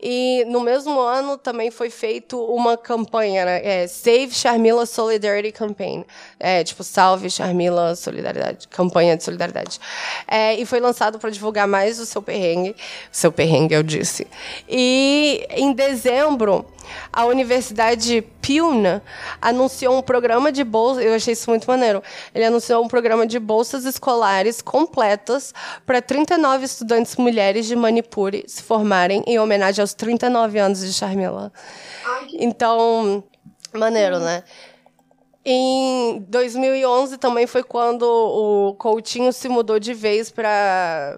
[0.00, 3.60] E no mesmo ano também foi feito uma campanha, né?
[3.64, 6.04] É, Save Sharmila Solidarity Campaign.
[6.38, 9.80] É, tipo, Salve Sharmila Solidariedade, campanha de solidariedade.
[10.26, 12.76] É, e foi lançado para divulgar mais o seu perrengue.
[13.10, 14.26] Seu perrengue, eu disse.
[14.68, 16.64] E em dezembro,
[17.12, 19.02] a Universidade Pune
[19.42, 22.02] anunciou um programa de bolsas, eu achei isso muito maneiro.
[22.34, 25.52] Ele anunciou um programa de bolsas escolares completas
[25.84, 31.52] para 39 estudantes mulheres de Manipur se formarem em homenagem aos 39 anos de Sharmila.
[32.32, 33.22] Então,
[33.72, 34.42] maneiro, né?
[35.44, 41.16] Em 2011 também foi quando o Coutinho se mudou de vez para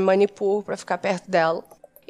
[0.00, 1.64] Manipur, para ficar perto dela.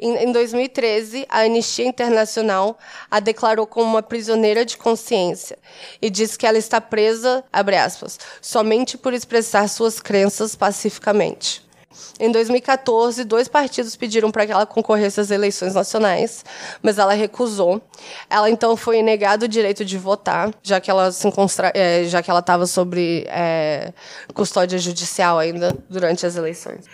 [0.05, 2.77] Em, 2013, a Anistia Internacional
[3.09, 5.57] a declarou como uma prisioneira de consciência
[6.01, 11.63] e disse que ela está presa, abre aspas, somente por expressar suas crenças pacificamente.
[12.19, 16.43] Em 2014, dois partidos pediram para que ela concorresse às eleições nacionais,
[16.81, 17.81] mas ela recusou.
[18.29, 21.25] Ela então foi negada o direito de votar, já que ela se
[21.73, 23.93] é, já que ela estava sobre é,
[24.33, 26.85] custódia judicial ainda durante as eleições.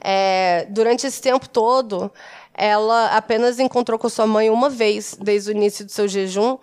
[0.00, 2.12] É, durante esse tempo todo,
[2.56, 6.58] ela apenas encontrou com sua mãe uma vez desde o início do seu jejum,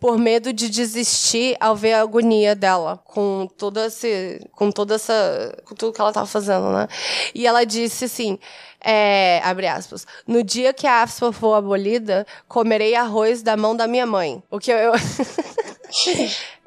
[0.00, 5.56] por medo de desistir ao ver a agonia dela com toda esse, com toda essa,
[5.64, 6.88] com tudo que ela estava fazendo, né?
[7.34, 8.38] E ela disse assim,
[8.80, 13.86] é, abre aspas, no dia que a AFSPA for abolida, comerei arroz da mão da
[13.86, 14.42] minha mãe.
[14.50, 14.92] O que eu, eu...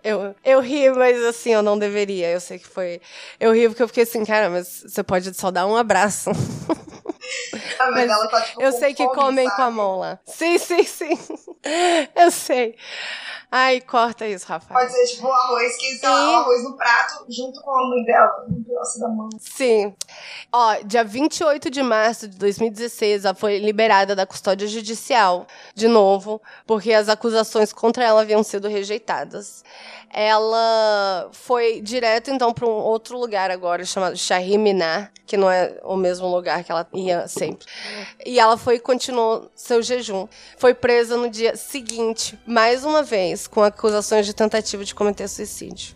[0.03, 2.29] Eu, eu ri, mas assim, eu não deveria.
[2.29, 3.01] Eu sei que foi.
[3.37, 6.29] Eu ri porque eu fiquei assim, cara, mas você pode só dar um abraço.
[7.79, 9.55] Ah, mas, mas tá, tipo, eu sei que comem sabe?
[9.55, 10.19] com a mão lá.
[10.25, 11.17] Sim, sim, sim.
[12.15, 12.75] Eu sei.
[13.49, 14.77] Ai, corta isso, Rafael.
[14.77, 16.11] Pode ser tipo o arroz que está e...
[16.11, 19.29] o arroz no prato junto com a mãe dela, no pedaço da mão.
[19.39, 19.95] Sim.
[20.51, 26.41] Ó, dia 28 de março de 2016, ela foi liberada da custódia judicial, de novo,
[26.65, 29.63] porque as acusações contra ela haviam sido rejeitadas
[30.11, 35.95] ela foi direto então para um outro lugar agora chamado Shahiminar, que não é o
[35.95, 37.65] mesmo lugar que ela ia sempre.
[38.25, 40.27] E ela foi continuou seu jejum.
[40.57, 45.95] Foi presa no dia seguinte, mais uma vez, com acusações de tentativa de cometer suicídio.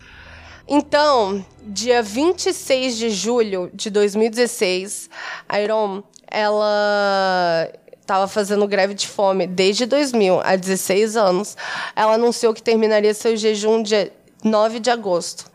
[0.68, 5.10] Então, dia 26 de julho de 2016,
[5.48, 7.68] a Iron, ela
[8.02, 11.56] estava fazendo greve de fome desde 2000, há 16 anos.
[11.96, 14.12] Ela anunciou que terminaria seu jejum dia
[14.44, 15.50] 9 de agosto.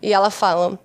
[0.00, 0.78] E ela fala: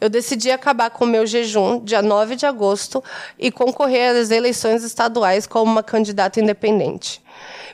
[0.00, 3.02] Eu decidi acabar com o meu jejum dia 9 de agosto
[3.38, 7.20] e concorrer às eleições estaduais como uma candidata independente.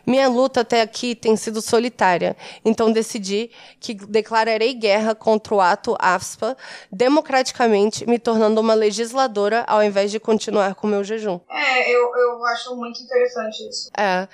[0.07, 3.51] Minha luta até aqui tem sido solitária, então decidi
[3.81, 6.57] que declararei guerra contra o ato AFSPA
[6.91, 11.41] democraticamente, me tornando uma legisladora ao invés de continuar com meu jejum.
[11.51, 13.91] É, eu, eu acho muito interessante isso.
[13.97, 14.29] É.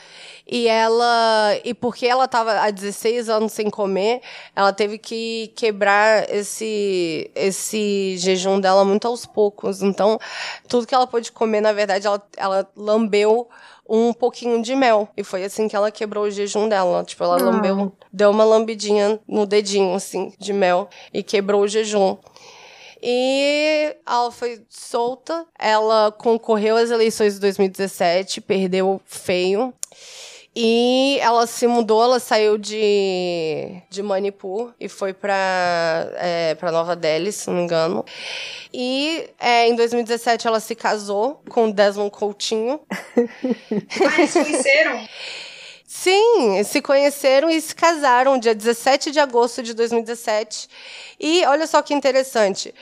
[0.46, 1.56] E ela.
[1.64, 4.20] E porque ela estava há 16 anos sem comer,
[4.54, 9.82] ela teve que quebrar esse, esse jejum dela muito aos poucos.
[9.82, 10.18] Então,
[10.68, 13.48] tudo que ela pôde comer, na verdade, ela, ela lambeu
[13.94, 15.06] um pouquinho de mel.
[15.14, 17.04] E foi assim que ela quebrou o jejum dela.
[17.04, 22.16] Tipo, ela lambeu, deu uma lambidinha no dedinho, assim, de mel e quebrou o jejum.
[23.02, 25.44] E ela foi solta.
[25.58, 29.74] Ela concorreu às eleições de 2017, perdeu feio.
[30.54, 36.94] E ela se mudou, ela saiu de, de Manipur e foi pra, é, pra Nova
[36.94, 38.04] Delhi, se não me engano.
[38.72, 42.80] E é, em 2017 ela se casou com Desmond Coutinho.
[42.90, 45.08] ah, eles conheceram?
[45.94, 50.68] Sim, se conheceram e se casaram dia 17 de agosto de 2017.
[51.20, 52.74] E olha só que interessante.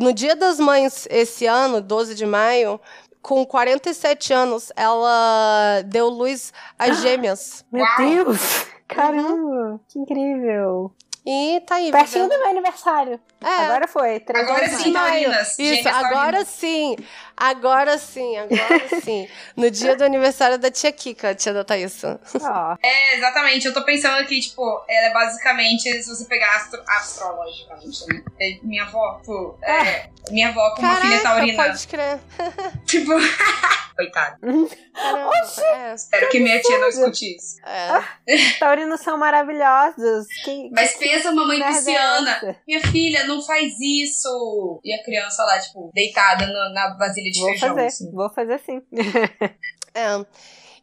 [0.00, 2.80] No Dia das Mães, esse ano, 12 de maio,
[3.24, 7.64] com 47 anos, ela deu luz às gêmeas.
[7.72, 7.96] Meu Uau.
[7.96, 8.66] Deus!
[8.86, 9.80] Caramba, uhum.
[9.88, 10.92] que incrível!
[11.26, 11.90] E tá aí.
[11.90, 13.18] Pertinho do meu aniversário.
[13.40, 13.64] É.
[13.64, 14.22] Agora foi.
[14.28, 15.58] Agora sim, Taurinas.
[15.58, 16.96] Isso, agora sim.
[17.36, 19.28] Agora sim, agora sim.
[19.56, 22.02] No dia do aniversário da tia Kika, tia da Thaís.
[22.04, 22.76] Oh.
[22.82, 23.66] É, exatamente.
[23.66, 28.22] Eu tô pensando aqui, tipo, ela é basicamente, se você pegar astro astrologicamente, né?
[28.40, 30.08] É minha avó, tipo, é, ah.
[30.30, 31.64] minha avó com Caraca, uma filha taurina.
[31.64, 32.18] pode crer.
[32.86, 33.12] tipo...
[33.94, 34.38] Coitada.
[34.42, 35.94] Oxi, é.
[35.94, 37.56] Espero que minha tia não escute isso.
[37.64, 37.90] É.
[37.90, 38.18] Ah,
[38.58, 40.26] taurinos são maravilhosos.
[40.44, 42.56] Que, Mas pensa uma mãe pisciana.
[42.66, 44.80] Minha filha, não faz isso.
[44.84, 47.68] E a criança lá, tipo, deitada na, na vasilha de vou feijão.
[47.70, 48.10] Fazer, assim.
[48.12, 48.82] Vou fazer sim.
[49.94, 50.24] é.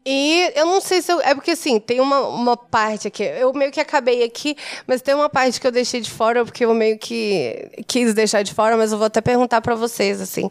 [0.04, 1.22] E eu não sei se eu.
[1.22, 3.24] É porque assim, tem uma, uma parte aqui.
[3.24, 4.56] Eu meio que acabei aqui,
[4.88, 8.42] mas tem uma parte que eu deixei de fora, porque eu meio que quis deixar
[8.42, 10.50] de fora, mas eu vou até perguntar para vocês, assim.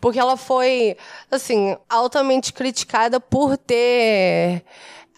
[0.00, 0.96] Porque ela foi,
[1.30, 4.64] assim, altamente criticada por ter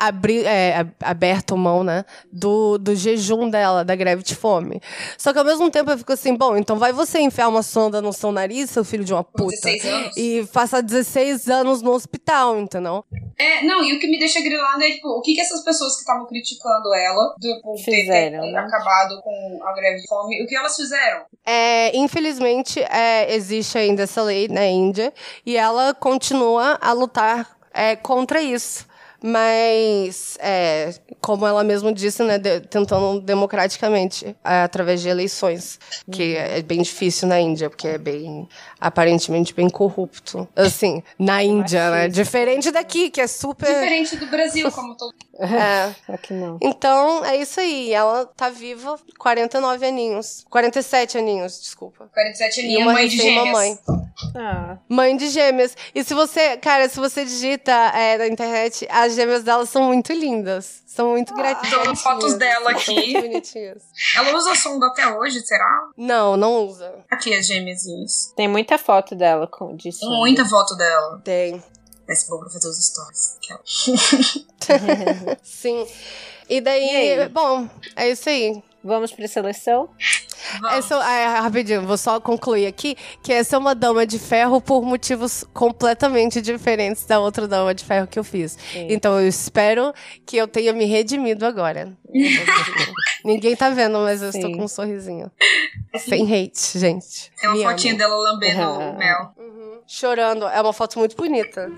[0.00, 4.80] abri, é, aberto mão, né, do, do jejum dela, da greve de fome.
[5.18, 8.00] Só que ao mesmo tempo eu fico assim, bom, então vai você enfiar uma sonda
[8.00, 9.50] no seu nariz, seu filho de uma puta.
[9.50, 10.16] 16 anos.
[10.16, 13.04] E faça 16 anos no hospital, entendeu?
[13.38, 15.94] É, não, e o que me deixa grilando é, tipo, o que que essas pessoas
[15.94, 18.58] que estavam criticando ela, por fizeram, ter, né?
[18.58, 21.24] acabado com a greve de fome, o que elas fizeram?
[21.44, 25.12] É, infelizmente, é, existe ainda essa lei na Índia,
[25.44, 28.89] e ela continua a lutar é, contra isso
[29.22, 35.78] mas é, como ela mesma disse, né, de, tentando democraticamente é, através de eleições,
[36.11, 36.40] que uhum.
[36.40, 38.48] é bem difícil na Índia, porque é bem
[38.81, 44.71] aparentemente bem corrupto, assim, na Índia, né, diferente daqui, que é super diferente do Brasil,
[44.73, 45.95] como todo é.
[46.12, 46.59] Aqui não.
[46.61, 47.93] Então, é isso aí.
[47.93, 50.45] Ela tá viva, 49 aninhos.
[50.51, 52.11] 47 aninhos, desculpa.
[52.12, 53.47] 47 aninhos, mãe de gêmeas.
[53.47, 53.79] Mamãe.
[54.37, 54.79] Ah.
[54.88, 55.77] Mãe de gêmeas.
[55.95, 60.12] E se você, cara, se você digita é, na internet, as gêmeas dela são muito
[60.12, 60.80] lindas.
[60.90, 62.03] São muito ah, gratificantes.
[62.03, 63.12] Tô fotos dela aqui.
[63.12, 63.85] bonitinhas.
[64.16, 65.88] Ela usa sonda até hoje, será?
[65.96, 66.92] Não, não usa.
[67.09, 67.83] Aqui as gêmeas.
[68.35, 71.20] Tem muita foto dela com de Tem muita foto dela.
[71.22, 71.62] Tem.
[72.05, 73.38] Parece bom pra fazer os stories.
[75.44, 75.87] Sim.
[76.48, 78.61] E daí, e bom, é isso aí.
[78.83, 79.90] Vamos pra seleção?
[80.73, 84.83] Essa, é, rapidinho, vou só concluir aqui que essa é uma dama de ferro por
[84.83, 88.57] motivos completamente diferentes da outra dama de ferro que eu fiz.
[88.73, 88.87] Sim.
[88.88, 89.93] Então eu espero
[90.25, 91.97] que eu tenha me redimido agora.
[93.25, 94.38] Ninguém tá vendo, mas eu Sim.
[94.38, 95.31] estou com um sorrisinho.
[95.99, 97.31] Sem hate, gente.
[97.38, 97.99] Tem uma me fotinha amo.
[97.99, 99.35] dela lambendo o mel.
[99.37, 99.81] Uhum.
[99.87, 100.47] Chorando.
[100.47, 101.71] É uma foto muito bonita.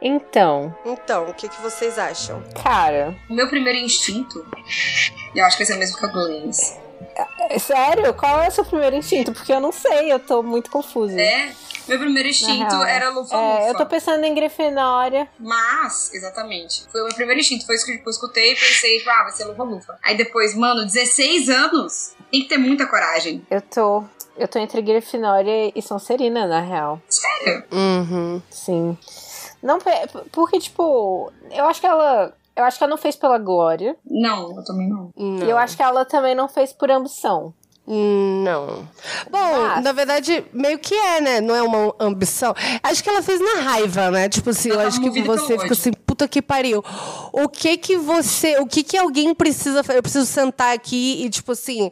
[0.00, 0.74] Então.
[0.84, 2.42] Então, o que, que vocês acham?
[2.62, 3.14] Cara.
[3.28, 4.46] O meu primeiro instinto.
[5.34, 6.76] Eu acho que vai ser o mesmo que a Glennis.
[7.48, 8.14] É, sério?
[8.14, 9.32] Qual é o seu primeiro instinto?
[9.32, 11.20] Porque eu não sei, eu tô muito confusa.
[11.20, 11.52] É.
[11.88, 13.62] Meu primeiro instinto era lufa, lufa.
[13.62, 15.28] É, eu tô pensando em Grifinória.
[15.38, 16.84] Mas, exatamente.
[16.90, 17.66] Foi o meu primeiro instinto.
[17.66, 19.98] Foi isso que eu escutei e pensei, ah, vai ser lufa, lufa.
[20.02, 22.12] Aí depois, mano, 16 anos?
[22.30, 23.44] Tem que ter muita coragem.
[23.50, 24.04] Eu tô.
[24.36, 27.02] Eu tô entre Grifinória e Sonserina, na real.
[27.08, 27.64] Sério?
[27.72, 28.40] Uhum.
[28.50, 28.96] Sim.
[29.62, 29.78] Não,
[30.32, 32.32] porque, tipo, eu acho que ela.
[32.56, 33.96] Eu acho que ela não fez pela glória.
[34.04, 35.10] Não, eu também não.
[35.16, 35.46] não.
[35.46, 37.54] E eu acho que ela também não fez por ambição.
[37.86, 38.88] Não.
[39.30, 39.82] Bom, Mas...
[39.82, 41.40] na verdade, meio que é, né?
[41.40, 42.54] Não é uma ambição.
[42.82, 44.28] Acho que ela fez na raiva, né?
[44.28, 46.84] Tipo assim, eu acho que você fica assim, puta que pariu.
[47.32, 48.58] O que que você.
[48.58, 49.98] O que que alguém precisa fazer?
[49.98, 51.90] Eu preciso sentar aqui e, tipo assim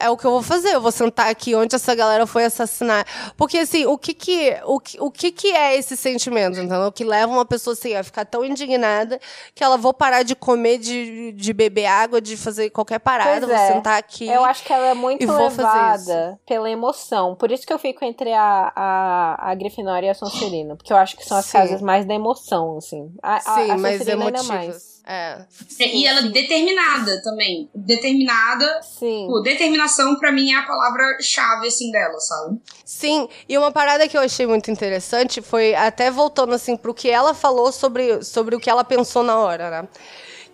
[0.00, 0.74] é o que eu vou fazer.
[0.74, 3.06] Eu vou sentar aqui onde essa galera foi assassinar.
[3.36, 6.86] Porque, assim, o que que, o, o que, que é esse sentimento, entendeu?
[6.86, 9.20] O que leva uma pessoa, assim, a ficar tão indignada
[9.54, 13.52] que ela vou parar de comer, de, de beber água, de fazer qualquer parada, pois
[13.52, 13.72] vou é.
[13.72, 14.26] sentar aqui.
[14.26, 17.34] Eu acho que ela é muito levada pela emoção.
[17.34, 20.76] Por isso que eu fico entre a, a, a Grifinória e a Sonserina.
[20.76, 21.52] Porque eu acho que são as Sim.
[21.52, 23.12] casas mais da emoção, assim.
[23.22, 24.99] A, Sim, a, a mais emotivas.
[25.12, 25.44] É.
[25.68, 26.30] Sim, e ela sim.
[26.30, 27.68] determinada também.
[27.74, 28.80] Determinada.
[28.80, 29.26] Sim.
[29.28, 32.60] Pô, determinação para mim é a palavra-chave, assim, dela, sabe?
[32.84, 33.28] Sim.
[33.48, 37.34] E uma parada que eu achei muito interessante foi, até voltando, assim, pro que ela
[37.34, 39.88] falou sobre, sobre o que ela pensou na hora, né?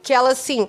[0.03, 0.67] Que ela, assim,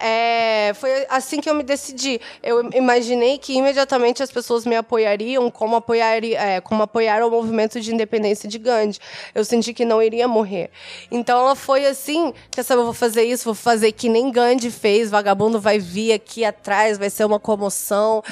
[0.00, 2.20] é, foi assim que eu me decidi.
[2.42, 7.80] Eu imaginei que imediatamente as pessoas me apoiariam como, apoiaria, é, como apoiaram o movimento
[7.80, 8.98] de independência de Gandhi.
[9.34, 10.70] Eu senti que não iria morrer.
[11.10, 14.70] Então ela foi assim: quer saber, eu vou fazer isso, vou fazer que nem Gandhi
[14.70, 18.22] fez, vagabundo vai vir aqui atrás, vai ser uma comoção.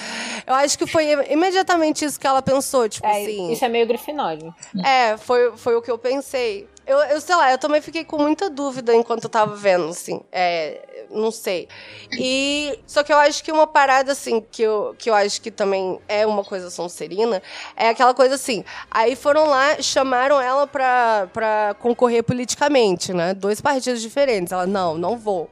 [0.46, 3.52] Eu acho que foi imediatamente isso que ela pensou, tipo é, assim.
[3.52, 4.54] Isso é meio grifinório.
[4.84, 6.68] É, foi, foi o que eu pensei.
[6.86, 10.20] Eu, eu sei lá, eu também fiquei com muita dúvida enquanto eu tava vendo, assim.
[10.30, 11.68] É, não sei.
[12.12, 12.78] E.
[12.86, 15.98] Só que eu acho que uma parada, assim, que eu, que eu acho que também
[16.06, 17.42] é uma coisa sonserina,
[17.76, 18.64] é aquela coisa assim.
[18.88, 23.34] Aí foram lá, chamaram ela pra, pra concorrer politicamente, né?
[23.34, 24.52] Dois partidos diferentes.
[24.52, 25.50] Ela, não, não vou.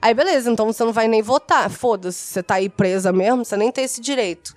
[0.00, 1.68] Aí, beleza, então você não vai nem votar.
[1.68, 4.54] Foda-se, você tá aí presa mesmo, você nem tem esse direito.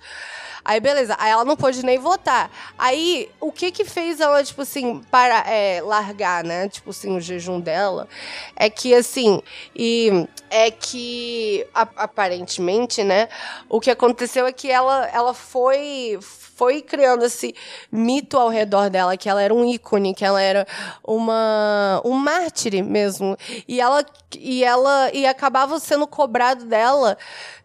[0.70, 1.16] Aí, beleza.
[1.18, 2.48] Aí ela não pôde nem votar.
[2.78, 6.68] Aí, o que que fez ela, tipo assim, para é, largar, né?
[6.68, 8.06] Tipo assim, o jejum dela.
[8.54, 9.42] É que, assim,
[9.74, 13.28] e é que, aparentemente, né?
[13.68, 16.18] O que aconteceu é que ela, ela foi
[16.60, 17.54] foi criando esse
[17.90, 20.66] mito ao redor dela que ela era um ícone, que ela era
[21.02, 23.34] uma um mártir mesmo.
[23.66, 24.04] E ela
[24.38, 27.16] e ela e acabava sendo cobrado dela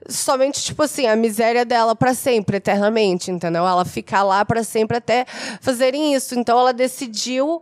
[0.07, 3.67] somente tipo assim, a miséria dela para sempre, eternamente, entendeu?
[3.67, 5.25] Ela ficar lá para sempre até
[5.59, 6.39] fazerem isso.
[6.39, 7.61] Então ela decidiu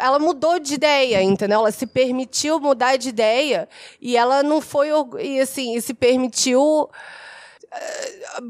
[0.00, 1.60] ela mudou de ideia, entendeu?
[1.60, 3.68] Ela se permitiu mudar de ideia
[4.00, 4.88] e ela não foi
[5.20, 6.88] e assim, se permitiu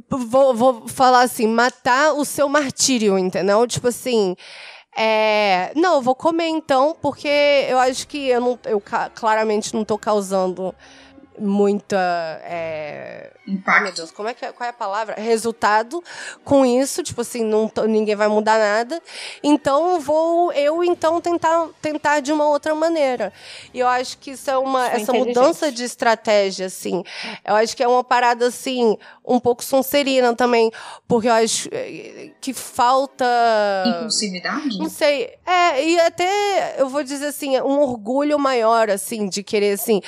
[0.08, 3.66] vou, vou falar assim, matar o seu martírio, entendeu?
[3.66, 4.36] Tipo assim,
[4.96, 7.28] é, não, eu vou comer então, porque
[7.68, 8.82] eu acho que eu, não, eu
[9.14, 10.74] claramente não estou causando
[11.38, 11.96] muita.
[12.44, 13.32] É...
[13.68, 13.82] Impacto.
[13.82, 15.14] Meu Deus, como é que é, qual é a palavra?
[15.16, 16.02] Resultado
[16.44, 19.00] com isso, tipo assim, não, ninguém vai mudar nada.
[19.42, 23.32] Então vou eu então tentar tentar de uma outra maneira.
[23.72, 27.04] E eu acho que isso é uma essa mudança de estratégia assim.
[27.44, 28.96] Eu acho que é uma parada assim
[29.28, 30.70] um pouco sonserina também,
[31.06, 33.24] porque eu acho eh, que falta
[33.86, 34.78] impulsividade.
[34.78, 35.34] Não sei.
[35.46, 40.00] É, e até eu vou dizer assim, um orgulho maior assim de querer assim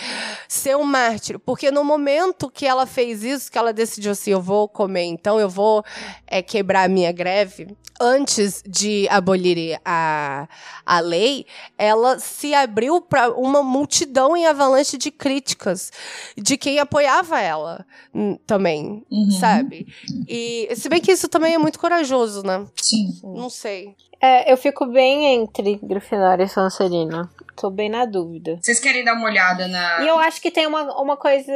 [0.48, 4.40] ser um mártir, porque no momento que ela fez isso, que ela decidiu assim, eu
[4.40, 5.84] vou comer, então eu vou
[6.26, 7.68] é, quebrar a minha greve,
[8.00, 10.48] antes de abolir a,
[10.86, 11.44] a lei,
[11.76, 15.92] ela se abriu para uma multidão em avalanche de críticas
[16.36, 19.30] de quem apoiava ela hum, também, uhum.
[19.32, 19.86] sabe?
[20.26, 22.66] E se bem que isso também é muito corajoso, né?
[22.80, 23.20] Sim.
[23.22, 23.94] Não sei.
[24.22, 27.30] É, eu fico bem entre Grifinória e Sonserina.
[27.56, 28.58] Tô bem na dúvida.
[28.60, 30.02] Vocês querem dar uma olhada na.
[30.02, 31.52] E eu acho que tem uma, uma coisa.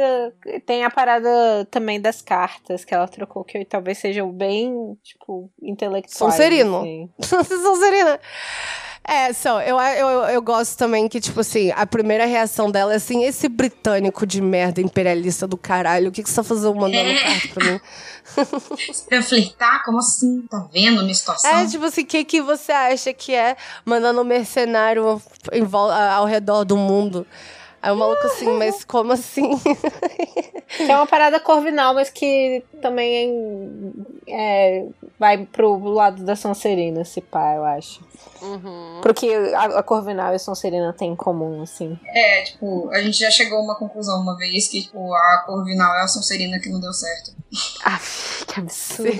[0.65, 6.17] Tem a parada também das cartas que ela trocou, que talvez sejam bem, tipo, intelectuais.
[6.17, 6.77] Sonserino.
[6.77, 7.09] Assim.
[7.21, 8.19] Sonserina.
[9.07, 12.95] É, só, eu, eu, eu gosto também que, tipo assim, a primeira reação dela é
[12.95, 17.09] assim, esse britânico de merda imperialista do caralho, o que, que você tá fazendo mandando
[17.09, 17.19] é.
[17.21, 17.81] carta pra mim?
[19.07, 19.83] pra flertar?
[19.85, 20.41] Como assim?
[20.49, 21.51] Tá vendo minha situação?
[21.51, 25.21] É, tipo assim, o que, que você acha que é mandando um mercenário
[25.53, 25.63] em,
[26.11, 27.27] ao redor do mundo?
[27.85, 29.51] Aí o maluco assim, mas como assim?
[30.67, 33.93] Que é uma parada corvinal, mas que também
[34.27, 34.87] é,
[35.19, 38.03] vai pro lado da Sonserina, esse pá, eu acho.
[38.41, 38.99] Uhum.
[39.01, 41.97] Porque a, a Corvinal e a Sonserina têm em comum, assim.
[42.07, 45.95] É, tipo, a gente já chegou a uma conclusão uma vez que, tipo, a Corvinal
[45.95, 47.33] é a Sonserina que não deu certo.
[47.85, 47.99] Ah,
[48.47, 49.05] que absurdo!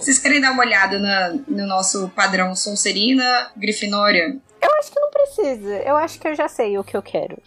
[0.00, 4.36] Vocês querem dar uma olhada na, no nosso padrão Sonserina, Grifinória?
[4.62, 5.74] Eu acho que não precisa.
[5.78, 7.38] Eu acho que eu já sei o que eu quero.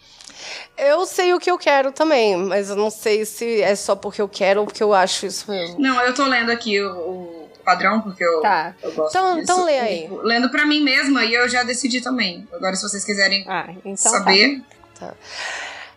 [0.76, 4.20] Eu sei o que eu quero também, mas eu não sei se é só porque
[4.20, 5.80] eu quero ou porque eu acho isso mesmo.
[5.80, 8.74] Não, eu tô lendo aqui o, o padrão, porque eu, tá.
[8.82, 9.52] eu gosto então, disso.
[9.52, 10.08] Então lê aí.
[10.22, 12.46] Lendo pra mim mesma e eu já decidi também.
[12.52, 14.62] Agora, se vocês quiserem ah, então saber.
[14.98, 15.14] Tá.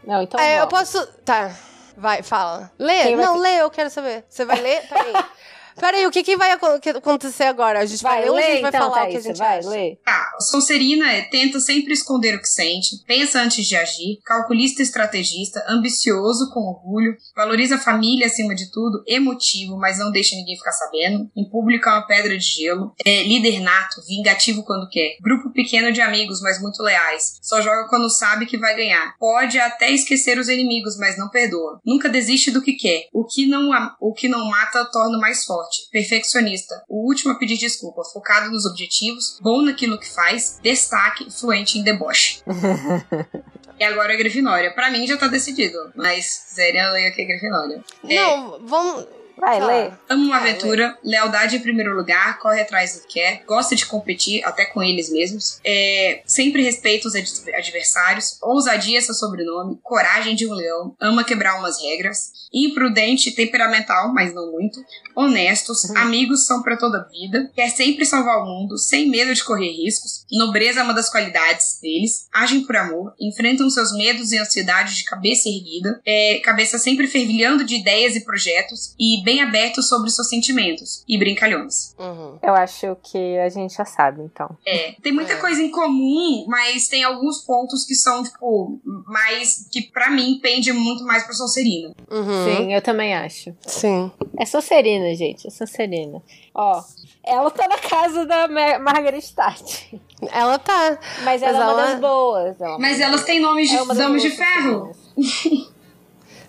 [0.03, 0.39] Não, então.
[0.39, 1.05] É, eu posso.
[1.25, 1.53] Tá.
[1.95, 2.71] Vai, fala.
[2.77, 3.15] Lê.
[3.15, 4.23] Não, lê, eu quero saber.
[4.29, 4.81] Você vai ler?
[4.87, 5.13] Peraí.
[5.79, 7.79] Peraí, o que, que vai acontecer agora?
[7.79, 9.37] A gente vai, vai ler ou a gente vai então, falar o que a gente
[9.37, 9.69] vai, acha?
[9.69, 9.95] Lê.
[10.03, 15.63] Tá, Sonserina é, tenta sempre esconder o que sente, pensa antes de agir, calculista estrategista,
[15.67, 20.71] ambicioso, com orgulho, valoriza a família acima de tudo, emotivo, mas não deixa ninguém ficar
[20.71, 25.51] sabendo, em público é uma pedra de gelo, é líder nato, vingativo quando quer, grupo
[25.51, 29.91] pequeno de amigos, mas muito leais, só joga quando sabe que vai ganhar, pode até
[29.91, 33.69] esquecer os inimigos, mas não perdoa, nunca desiste do que quer, o que não,
[33.99, 38.49] o que não mata torna mais forte, forte, perfeccionista, o último a pedir desculpa, focado
[38.49, 42.41] nos objetivos, bom naquilo que faz, destaque, fluente em deboche.
[43.79, 44.73] e agora é Grifinória.
[44.73, 47.83] Pra mim já tá decidido, mas Zéria leia que é Grifinória.
[48.03, 48.59] Não, é...
[48.63, 49.05] vamos
[49.37, 49.91] Vai, lê.
[50.09, 54.43] Ama uma aventura, lealdade em primeiro lugar, corre atrás do que quer, gosta de competir,
[54.43, 60.47] até com eles mesmos, é, sempre respeita os adversários, ousadia é seu sobrenome, coragem de
[60.47, 64.79] um leão, ama quebrar umas regras, imprudente, temperamental, mas não muito,
[65.15, 65.97] honestos, uhum.
[65.97, 69.71] amigos são para toda a vida, quer sempre salvar o mundo, sem medo de correr
[69.71, 74.95] riscos, nobreza é uma das qualidades deles, agem por amor, enfrentam seus medos e ansiedades
[74.95, 80.09] de cabeça erguida, é, cabeça sempre fervilhando de ideias e projetos, e bem abertos sobre
[80.09, 81.93] seus sentimentos e brincalhões.
[81.99, 82.39] Uhum.
[82.41, 84.57] Eu acho que a gente já sabe, então.
[84.65, 85.35] É, tem muita é.
[85.35, 89.67] coisa em comum, mas tem alguns pontos que são, tipo, mais.
[89.69, 91.93] que para mim pende muito mais pra Sonserina.
[92.09, 92.45] Uhum.
[92.45, 93.53] Sim, eu também acho.
[93.65, 94.09] Sim.
[94.39, 96.23] É Sonserina, gente, é Sonserina.
[96.55, 96.81] Ó,
[97.25, 99.91] ela tá na casa da Mar Margaret Start.
[100.31, 100.97] Ela tá.
[101.25, 102.61] Mas ela mas é uma das boas.
[102.61, 104.95] Ela mas elas têm nomes de é damas de ferro.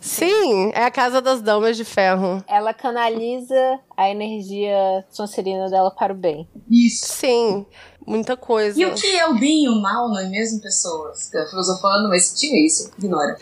[0.09, 2.43] Sim, é a casa das damas de ferro.
[2.49, 6.49] Ela canaliza a energia sonserina dela para o bem.
[6.71, 7.07] Isso.
[7.13, 7.67] Sim,
[8.07, 8.81] muita coisa.
[8.81, 11.31] E o que é o bem e o mal, não é mesmo, pessoas?
[11.51, 13.37] Filosofando, mas tinha isso, ignora.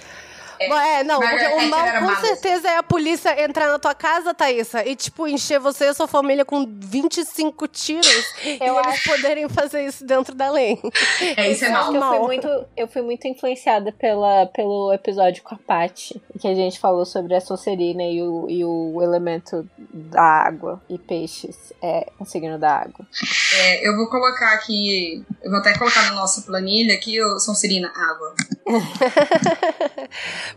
[0.58, 4.34] É, é não, porque o mal com certeza é a polícia entrar na tua casa,
[4.34, 8.88] Thaísa, e, tipo, encher você e sua família com 25 tiros eu e acho...
[8.88, 10.80] eles poderem fazer isso dentro da lei.
[11.36, 11.94] É, isso é mal.
[11.94, 16.54] Eu fui, muito, eu fui muito influenciada pela, pelo episódio com a Paty, que a
[16.54, 22.06] gente falou sobre a Sonserina e o, e o elemento da água e peixes, é,
[22.18, 23.06] o signo da água.
[23.54, 27.92] É, eu vou colocar aqui, eu vou até colocar na nossa planilha aqui, o Sonserina,
[27.94, 28.34] água.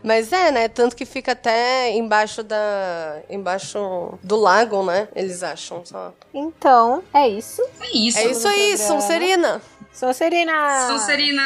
[0.02, 0.68] Mas é, né?
[0.68, 3.20] Tanto que fica até embaixo da.
[3.28, 5.08] embaixo do lago, né?
[5.14, 6.12] Eles acham só.
[6.32, 7.62] Então, é isso.
[7.80, 8.18] É isso.
[8.18, 9.60] É isso aí, Sonserina.
[9.92, 10.88] Sonserina!
[10.88, 11.42] Sonserina!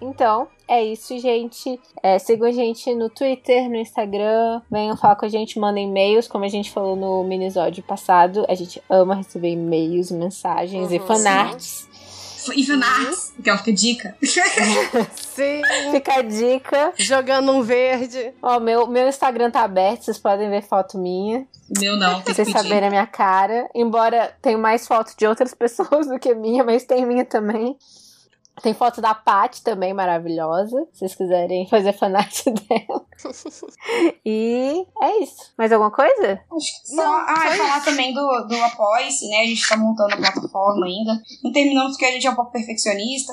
[0.00, 1.78] Então, é isso, gente.
[2.02, 4.60] É, sigam a gente no Twitter, no Instagram.
[4.70, 8.44] Venham falar com a gente, mandem e-mails, como a gente falou no minisódio passado.
[8.48, 11.88] A gente ama receber e-mails, mensagens uhum, e fanarts.
[12.54, 14.16] E fanarts, que é uma dica.
[14.22, 15.62] Sim.
[15.92, 16.92] Fica a dica.
[16.96, 18.32] Jogando um verde.
[18.42, 21.46] Ó, meu, meu Instagram tá aberto, vocês podem ver foto minha.
[21.78, 23.68] Meu não, Pra vocês saberem a minha cara.
[23.74, 27.76] Embora tenha mais fotos de outras pessoas do que minha, mas tem minha também.
[28.60, 30.86] Tem foto da Paty também, maravilhosa.
[30.92, 33.04] Se vocês quiserem fazer fanart dela.
[34.24, 35.52] e é isso.
[35.56, 36.40] Mais alguma coisa?
[36.54, 36.96] Acho que só.
[36.96, 39.38] Não, ah, só falar também do, do Apoia-se, né?
[39.38, 41.22] A gente tá montando a plataforma ainda.
[41.42, 43.32] Não terminamos porque a gente é um pouco perfeccionista.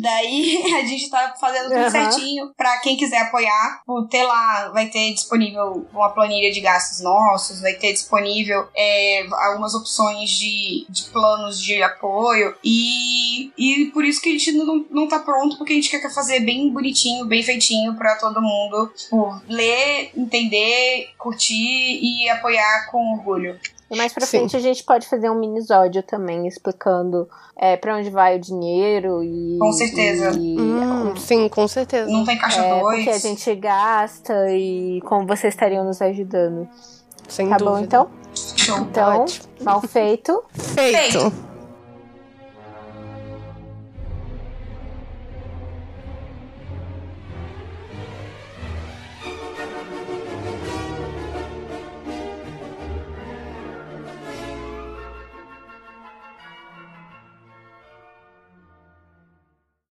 [0.00, 1.90] Daí a gente tá fazendo tudo uhum.
[1.90, 3.82] certinho pra quem quiser apoiar.
[4.08, 9.74] Ter lá, vai ter disponível uma planilha de gastos nossos, vai ter disponível é, algumas
[9.74, 12.54] opções de, de planos de apoio.
[12.62, 16.12] E, e por isso que a gente não, não tá pronto, porque a gente quer
[16.12, 23.14] fazer bem bonitinho, bem feitinho pra todo mundo, tipo, ler, entender, curtir e apoiar com
[23.14, 23.58] orgulho.
[23.90, 24.38] E mais pra Sim.
[24.38, 29.22] frente a gente pode fazer um minisódio também explicando é, para onde vai o dinheiro
[29.24, 29.58] e.
[29.58, 30.30] Com certeza.
[30.30, 32.08] E, hum, sim, com certeza.
[32.08, 32.72] Não tem caixa 2.
[32.72, 36.68] É, porque a gente gasta e como vocês estariam nos ajudando.
[37.28, 37.70] Sem tá dúvida.
[37.70, 38.10] bom então?
[38.56, 38.78] Show.
[38.78, 39.24] Então,
[39.60, 40.42] mal feito.
[40.52, 40.96] Feito.
[40.96, 41.49] feito.